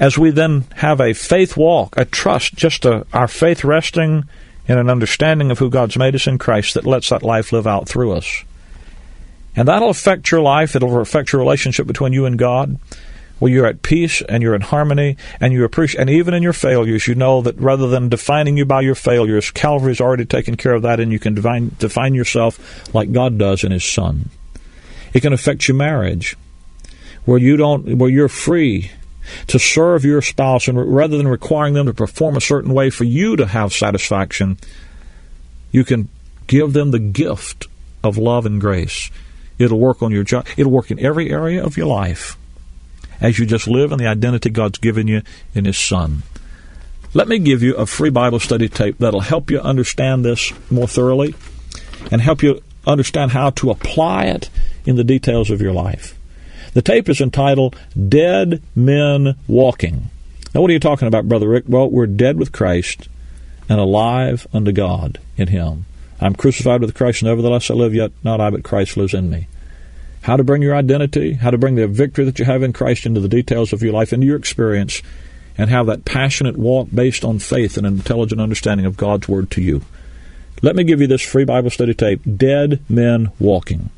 As 0.00 0.16
we 0.16 0.30
then 0.30 0.64
have 0.76 1.00
a 1.00 1.12
faith 1.12 1.56
walk, 1.56 1.96
a 1.96 2.04
trust, 2.04 2.54
just 2.54 2.84
a, 2.84 3.06
our 3.12 3.28
faith 3.28 3.62
resting 3.64 4.24
in 4.68 4.78
an 4.78 4.90
understanding 4.90 5.50
of 5.50 5.58
who 5.58 5.70
God's 5.70 5.96
made 5.96 6.14
us 6.14 6.26
in 6.26 6.38
Christ 6.38 6.74
that 6.74 6.86
lets 6.86 7.10
that 7.10 7.22
life 7.22 7.52
live 7.52 7.66
out 7.66 7.88
through 7.88 8.12
us. 8.12 8.44
And 9.54 9.68
that'll 9.68 9.90
affect 9.90 10.30
your 10.30 10.42
life. 10.42 10.76
It'll 10.76 11.00
affect 11.00 11.32
your 11.32 11.40
relationship 11.40 11.86
between 11.86 12.12
you 12.12 12.26
and 12.26 12.38
God 12.38 12.78
where 13.38 13.52
you're 13.52 13.66
at 13.66 13.82
peace 13.82 14.22
and 14.22 14.42
you're 14.42 14.54
in 14.54 14.62
harmony 14.62 15.16
and 15.40 15.52
you 15.52 15.64
appreciate, 15.64 16.00
and 16.00 16.10
even 16.10 16.34
in 16.34 16.42
your 16.42 16.52
failures, 16.52 17.06
you 17.06 17.14
know 17.14 17.42
that 17.42 17.58
rather 17.58 17.88
than 17.88 18.08
defining 18.08 18.56
you 18.56 18.64
by 18.64 18.80
your 18.80 18.94
failures, 18.94 19.50
Calvary's 19.50 20.00
already 20.00 20.24
taken 20.24 20.56
care 20.56 20.72
of 20.72 20.82
that 20.82 21.00
and 21.00 21.12
you 21.12 21.18
can 21.18 21.34
define, 21.34 21.74
define 21.78 22.14
yourself 22.14 22.94
like 22.94 23.12
God 23.12 23.38
does 23.38 23.62
in 23.62 23.72
His 23.72 23.84
Son. 23.84 24.30
It 25.12 25.20
can 25.20 25.32
affect 25.32 25.68
your 25.68 25.76
marriage, 25.76 26.36
where 27.24 27.38
you 27.38 27.56
don't, 27.56 27.98
where 27.98 28.10
you're 28.10 28.28
free 28.28 28.90
to 29.48 29.58
serve 29.58 30.04
your 30.04 30.22
spouse 30.22 30.68
and 30.68 30.94
rather 30.94 31.16
than 31.16 31.28
requiring 31.28 31.74
them 31.74 31.86
to 31.86 31.94
perform 31.94 32.36
a 32.36 32.40
certain 32.40 32.72
way 32.72 32.90
for 32.90 33.04
you 33.04 33.36
to 33.36 33.46
have 33.46 33.72
satisfaction, 33.72 34.58
you 35.70 35.84
can 35.84 36.08
give 36.46 36.72
them 36.72 36.90
the 36.90 36.98
gift 36.98 37.66
of 38.02 38.18
love 38.18 38.46
and 38.46 38.60
grace. 38.60 39.10
It'll 39.58 39.80
work 39.80 40.02
on 40.02 40.12
your 40.12 40.24
job. 40.24 40.46
It'll 40.56 40.72
work 40.72 40.90
in 40.90 41.00
every 41.00 41.30
area 41.30 41.64
of 41.64 41.76
your 41.76 41.86
life 41.86 42.36
as 43.20 43.38
you 43.38 43.46
just 43.46 43.66
live 43.66 43.92
in 43.92 43.98
the 43.98 44.06
identity 44.06 44.50
God's 44.50 44.78
given 44.78 45.08
you 45.08 45.22
in 45.54 45.64
His 45.64 45.78
Son. 45.78 46.22
Let 47.14 47.28
me 47.28 47.38
give 47.38 47.62
you 47.62 47.74
a 47.76 47.86
free 47.86 48.10
Bible 48.10 48.40
study 48.40 48.68
tape 48.68 48.98
that'll 48.98 49.20
help 49.20 49.50
you 49.50 49.60
understand 49.60 50.24
this 50.24 50.52
more 50.70 50.88
thoroughly 50.88 51.34
and 52.10 52.20
help 52.20 52.42
you 52.42 52.62
understand 52.86 53.32
how 53.32 53.50
to 53.50 53.70
apply 53.70 54.26
it 54.26 54.50
in 54.84 54.96
the 54.96 55.04
details 55.04 55.50
of 55.50 55.60
your 55.60 55.72
life. 55.72 56.15
The 56.76 56.82
tape 56.82 57.08
is 57.08 57.22
entitled 57.22 57.74
Dead 58.06 58.62
Men 58.74 59.36
Walking. 59.48 60.10
Now, 60.54 60.60
what 60.60 60.68
are 60.68 60.74
you 60.74 60.78
talking 60.78 61.08
about, 61.08 61.26
Brother 61.26 61.48
Rick? 61.48 61.64
Well, 61.66 61.88
we're 61.88 62.06
dead 62.06 62.36
with 62.36 62.52
Christ 62.52 63.08
and 63.66 63.80
alive 63.80 64.46
unto 64.52 64.72
God 64.72 65.18
in 65.38 65.48
Him. 65.48 65.86
I'm 66.20 66.36
crucified 66.36 66.82
with 66.82 66.94
Christ, 66.94 67.22
nevertheless 67.22 67.70
I 67.70 67.74
live, 67.74 67.94
yet 67.94 68.12
not 68.22 68.42
I, 68.42 68.50
but 68.50 68.62
Christ 68.62 68.98
lives 68.98 69.14
in 69.14 69.30
me 69.30 69.46
how 70.24 70.36
to 70.36 70.44
bring 70.44 70.60
your 70.60 70.76
identity, 70.76 71.32
how 71.32 71.50
to 71.50 71.56
bring 71.56 71.76
the 71.76 71.86
victory 71.86 72.26
that 72.26 72.38
you 72.38 72.44
have 72.44 72.62
in 72.62 72.74
Christ 72.74 73.06
into 73.06 73.20
the 73.20 73.28
details 73.28 73.72
of 73.72 73.82
your 73.82 73.94
life, 73.94 74.12
into 74.12 74.26
your 74.26 74.36
experience, 74.36 75.00
and 75.56 75.70
have 75.70 75.86
that 75.86 76.04
passionate 76.04 76.58
walk 76.58 76.88
based 76.92 77.24
on 77.24 77.38
faith 77.38 77.78
and 77.78 77.86
an 77.86 77.94
intelligent 77.94 78.38
understanding 78.38 78.84
of 78.84 78.98
God's 78.98 79.28
Word 79.28 79.50
to 79.52 79.62
you. 79.62 79.80
Let 80.60 80.76
me 80.76 80.84
give 80.84 81.00
you 81.00 81.06
this 81.06 81.22
free 81.22 81.44
Bible 81.46 81.70
study 81.70 81.94
tape 81.94 82.20
Dead 82.36 82.82
Men 82.86 83.30
Walking. 83.38 83.88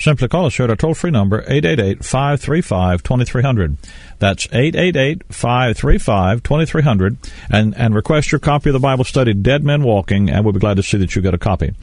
Simply 0.00 0.28
call 0.28 0.46
us 0.46 0.56
here 0.56 0.64
at 0.64 0.70
our 0.70 0.76
toll 0.76 0.94
free 0.94 1.10
number, 1.10 1.44
888 1.46 2.02
535 2.02 3.02
2300. 3.02 3.76
That's 4.18 4.46
888 4.46 5.24
535 5.28 6.42
2300, 6.42 7.16
and 7.50 7.94
request 7.94 8.32
your 8.32 8.38
copy 8.38 8.70
of 8.70 8.72
the 8.72 8.78
Bible 8.78 9.04
study, 9.04 9.34
Dead 9.34 9.62
Men 9.62 9.82
Walking, 9.82 10.30
and 10.30 10.42
we'll 10.42 10.54
be 10.54 10.58
glad 10.58 10.78
to 10.78 10.82
see 10.82 10.96
that 10.96 11.14
you 11.14 11.20
get 11.20 11.34
a 11.34 11.38
copy. 11.38 11.74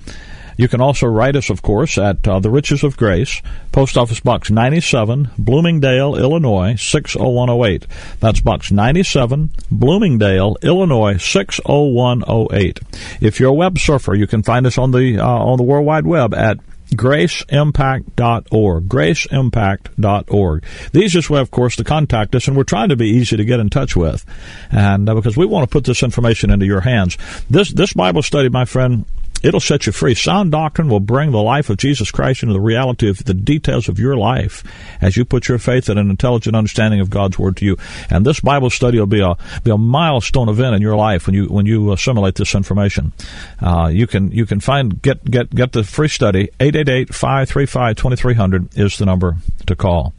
You 0.57 0.67
can 0.67 0.81
also 0.81 1.05
write 1.05 1.35
us, 1.35 1.51
of 1.51 1.61
course, 1.61 1.99
at 1.99 2.27
uh, 2.27 2.39
The 2.39 2.49
Riches 2.49 2.83
of 2.83 2.97
Grace, 2.97 3.43
Post 3.71 3.95
Office 3.95 4.19
Box 4.19 4.49
97, 4.49 5.29
Bloomingdale, 5.37 6.15
Illinois 6.15 6.75
60108. 6.81 7.85
That's 8.19 8.41
Box 8.41 8.71
97, 8.71 9.51
Bloomingdale, 9.69 10.57
Illinois 10.63 11.17
60108. 11.17 12.79
If 13.21 13.39
you're 13.39 13.51
a 13.51 13.53
web 13.53 13.77
surfer, 13.77 14.15
you 14.15 14.25
can 14.25 14.41
find 14.41 14.65
us 14.65 14.79
on 14.79 14.89
the 14.89 15.19
uh, 15.19 15.27
on 15.27 15.57
the 15.57 15.63
World 15.63 15.85
Wide 15.85 16.07
Web 16.07 16.33
at 16.33 16.57
graceimpact.org. 16.91 18.87
Graceimpact.org. 18.87 20.63
The 20.91 20.99
easiest 20.99 21.29
way, 21.29 21.39
of 21.39 21.51
course, 21.51 21.75
to 21.77 21.83
contact 21.83 22.35
us, 22.35 22.47
and 22.47 22.55
we're 22.55 22.63
trying 22.63 22.89
to 22.89 22.95
be 22.95 23.09
easy 23.09 23.37
to 23.37 23.45
get 23.45 23.59
in 23.59 23.69
touch 23.69 23.95
with, 23.95 24.25
and 24.71 25.07
uh, 25.09 25.15
because 25.15 25.37
we 25.37 25.45
want 25.45 25.69
to 25.69 25.71
put 25.71 25.85
this 25.85 26.03
information 26.03 26.49
into 26.51 26.65
your 26.65 26.81
hands. 26.81 27.17
This 27.49 27.71
this 27.71 27.93
Bible 27.93 28.21
study, 28.21 28.49
my 28.49 28.65
friend, 28.65 29.05
It'll 29.43 29.59
set 29.59 29.85
you 29.85 29.91
free. 29.91 30.15
Sound 30.15 30.51
doctrine 30.51 30.89
will 30.89 30.99
bring 30.99 31.31
the 31.31 31.41
life 31.41 31.69
of 31.69 31.77
Jesus 31.77 32.11
Christ 32.11 32.43
into 32.43 32.53
the 32.53 32.59
reality 32.59 33.09
of 33.09 33.23
the 33.23 33.33
details 33.33 33.87
of 33.87 33.99
your 33.99 34.15
life 34.15 34.63
as 35.01 35.15
you 35.15 35.25
put 35.25 35.47
your 35.47 35.59
faith 35.59 35.89
in 35.89 35.97
an 35.97 36.09
intelligent 36.09 36.55
understanding 36.55 36.99
of 36.99 37.09
God's 37.09 37.37
Word 37.37 37.57
to 37.57 37.65
you. 37.65 37.77
And 38.09 38.25
this 38.25 38.39
Bible 38.39 38.69
study 38.69 38.99
will 38.99 39.05
be 39.05 39.21
a 39.21 39.35
be 39.63 39.71
a 39.71 39.77
milestone 39.77 40.49
event 40.49 40.75
in 40.75 40.81
your 40.81 40.95
life 40.95 41.27
when 41.27 41.35
you 41.35 41.45
when 41.45 41.65
you 41.65 41.91
assimilate 41.91 42.35
this 42.35 42.55
information. 42.55 43.13
Uh, 43.61 43.89
you 43.91 44.07
can 44.07 44.31
you 44.31 44.45
can 44.45 44.59
find 44.59 45.01
get 45.01 45.23
get 45.29 45.53
get 45.53 45.73
the 45.73 45.83
free 45.83 46.07
study 46.07 46.49
888-535-2300 46.59 48.77
is 48.77 48.97
the 48.97 49.05
number 49.05 49.37
to 49.65 49.75
call. 49.75 50.13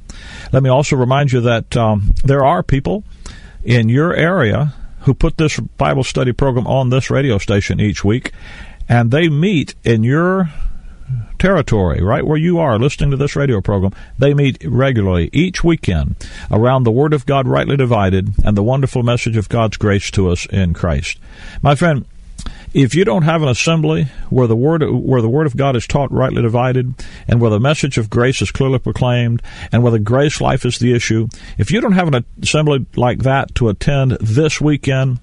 Let 0.53 0.63
me 0.63 0.71
also 0.71 0.97
remind 0.97 1.33
you 1.33 1.41
that 1.43 1.77
um, 1.77 2.15
there 2.25 2.45
are 2.45 2.63
people 2.63 3.05
in 3.65 3.89
your 3.89 4.15
area 4.15 4.75
who 5.01 5.15
put 5.15 5.39
this 5.39 5.59
Bible 5.59 6.05
study 6.05 6.33
program 6.33 6.67
on 6.67 6.91
this 6.91 7.11
radio 7.11 7.39
station 7.39 7.81
each 7.81 8.05
week 8.05 8.33
and 8.89 9.11
they 9.11 9.29
meet 9.29 9.75
in 9.85 10.03
your 10.03 10.51
territory, 11.39 12.03
right 12.03 12.27
where 12.27 12.37
you 12.37 12.59
are 12.59 12.79
listening 12.79 13.11
to 13.11 13.17
this 13.17 13.37
radio 13.37 13.61
program, 13.61 13.93
they 14.19 14.35
meet 14.35 14.63
regularly 14.65 15.31
each 15.33 15.63
weekend 15.63 16.17
around 16.51 16.83
the 16.83 16.91
Word 16.91 17.13
of 17.13 17.27
God 17.27 17.47
rightly 17.47 17.77
divided 17.77 18.33
and 18.45 18.57
the 18.57 18.63
wonderful 18.63 19.03
message 19.03 19.37
of 19.37 19.49
God's 19.49 19.77
grace 19.77 20.11
to 20.13 20.31
us 20.31 20.47
in 20.47 20.75
Christ. 20.75 21.19
My 21.63 21.75
friend, 21.75 22.05
if 22.75 22.95
you 22.95 23.05
don't 23.05 23.23
have 23.23 23.43
an 23.43 23.49
assembly 23.49 24.05
where 24.29 24.47
the 24.47 24.57
word 24.57 24.83
where 24.83 25.23
the 25.23 25.29
word 25.29 25.47
of 25.47 25.57
God 25.57 25.75
is 25.75 25.87
taught 25.87 26.13
rightly 26.13 26.43
divided 26.43 26.95
and 27.27 27.41
where 27.41 27.51
the 27.51 27.59
message 27.59 27.99
of 27.99 28.11
grace 28.11 28.43
is 28.43 28.51
clearly 28.51 28.79
proclaimed 28.79 29.43
and 29.73 29.83
where 29.83 29.93
the 29.93 29.99
grace 29.99 30.41
life 30.41 30.65
is 30.67 30.79
the 30.79 30.95
issue, 30.95 31.29
if 31.57 31.71
you 31.71 31.81
don't 31.81 31.93
have 31.93 32.13
an 32.13 32.25
assembly 32.43 32.87
like 32.95 33.21
that 33.21 33.55
to 33.57 33.69
attend 33.69 34.13
this 34.21 34.61
weekend, 34.61 35.19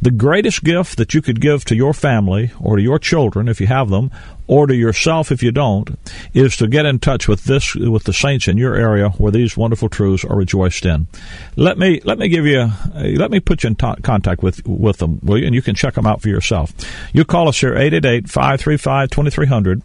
The 0.00 0.10
greatest 0.10 0.64
gift 0.64 0.96
that 0.98 1.14
you 1.14 1.22
could 1.22 1.40
give 1.40 1.64
to 1.66 1.76
your 1.76 1.94
family 1.94 2.50
or 2.60 2.76
to 2.76 2.82
your 2.82 2.98
children, 2.98 3.48
if 3.48 3.60
you 3.60 3.66
have 3.66 3.90
them, 3.90 4.10
or 4.48 4.66
to 4.66 4.74
yourself 4.74 5.30
if 5.30 5.42
you 5.42 5.52
don't, 5.52 5.98
is 6.32 6.56
to 6.56 6.66
get 6.66 6.86
in 6.86 6.98
touch 6.98 7.28
with 7.28 7.44
this 7.44 7.74
with 7.74 8.04
the 8.04 8.12
saints 8.12 8.48
in 8.48 8.56
your 8.56 8.74
area 8.74 9.10
where 9.10 9.30
these 9.30 9.56
wonderful 9.56 9.88
truths 9.88 10.24
are 10.24 10.36
rejoiced 10.36 10.84
in. 10.84 11.06
Let 11.54 11.78
me 11.78 12.00
let 12.04 12.18
me 12.18 12.28
give 12.28 12.44
you 12.46 12.60
uh, 12.60 12.72
let 12.94 13.30
me 13.30 13.38
put 13.40 13.62
you 13.62 13.68
in 13.68 13.76
t- 13.76 13.94
contact 14.02 14.42
with 14.42 14.66
with 14.66 14.96
them, 14.98 15.20
will 15.22 15.38
you? 15.38 15.46
And 15.46 15.54
you 15.54 15.62
can 15.62 15.76
check 15.76 15.94
them 15.94 16.06
out 16.06 16.22
for 16.22 16.28
yourself. 16.28 16.72
You 17.12 17.24
call 17.24 17.48
us 17.48 17.60
here 17.60 17.74
888-535-2300, 17.74 19.82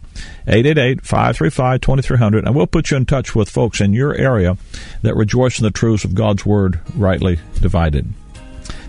888-535-2300, 0.48 2.46
and 2.46 2.54
we'll 2.54 2.66
put 2.66 2.90
you 2.90 2.96
in 2.96 3.04
touch 3.04 3.34
with 3.34 3.50
folks 3.50 3.80
in 3.80 3.92
your 3.92 4.14
area 4.14 4.56
that 5.02 5.14
rejoice 5.14 5.58
in 5.58 5.64
the 5.64 5.70
truths 5.70 6.04
of 6.04 6.14
God's 6.14 6.46
word 6.46 6.80
rightly 6.96 7.38
divided. 7.60 8.14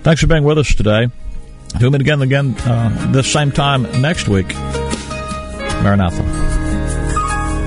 Thanks 0.05 0.21
for 0.21 0.27
being 0.27 0.43
with 0.43 0.59
us 0.59 0.75
today. 0.75 1.09
Do 1.79 1.87
it 1.87 1.99
again 1.99 2.21
again 2.21 2.53
uh, 2.59 3.09
this 3.11 3.33
same 3.33 3.51
time 3.51 3.81
next 4.03 4.27
week. 4.27 4.53
Maranatha. 5.81 6.21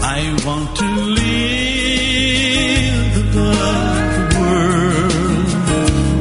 I 0.01 0.39
want 0.47 0.77
to 0.77 0.85
live 1.19 2.07
above 3.27 4.07
the 4.15 4.39
world, 4.39 5.49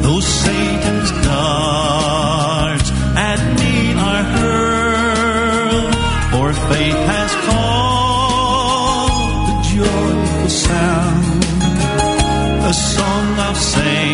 though 0.03 0.19
Satan's 0.19 1.11
darts 1.23 2.89
at 3.15 3.39
me 3.59 3.93
are 3.93 4.23
hurled, 4.39 5.93
for 6.31 6.51
faith 6.73 7.01
has 7.13 7.31
called 7.45 9.21
the 9.49 9.57
joyful 9.69 10.49
sound, 10.49 11.43
a 12.65 12.73
song 12.73 13.39
of 13.51 13.55
saints. 13.55 14.06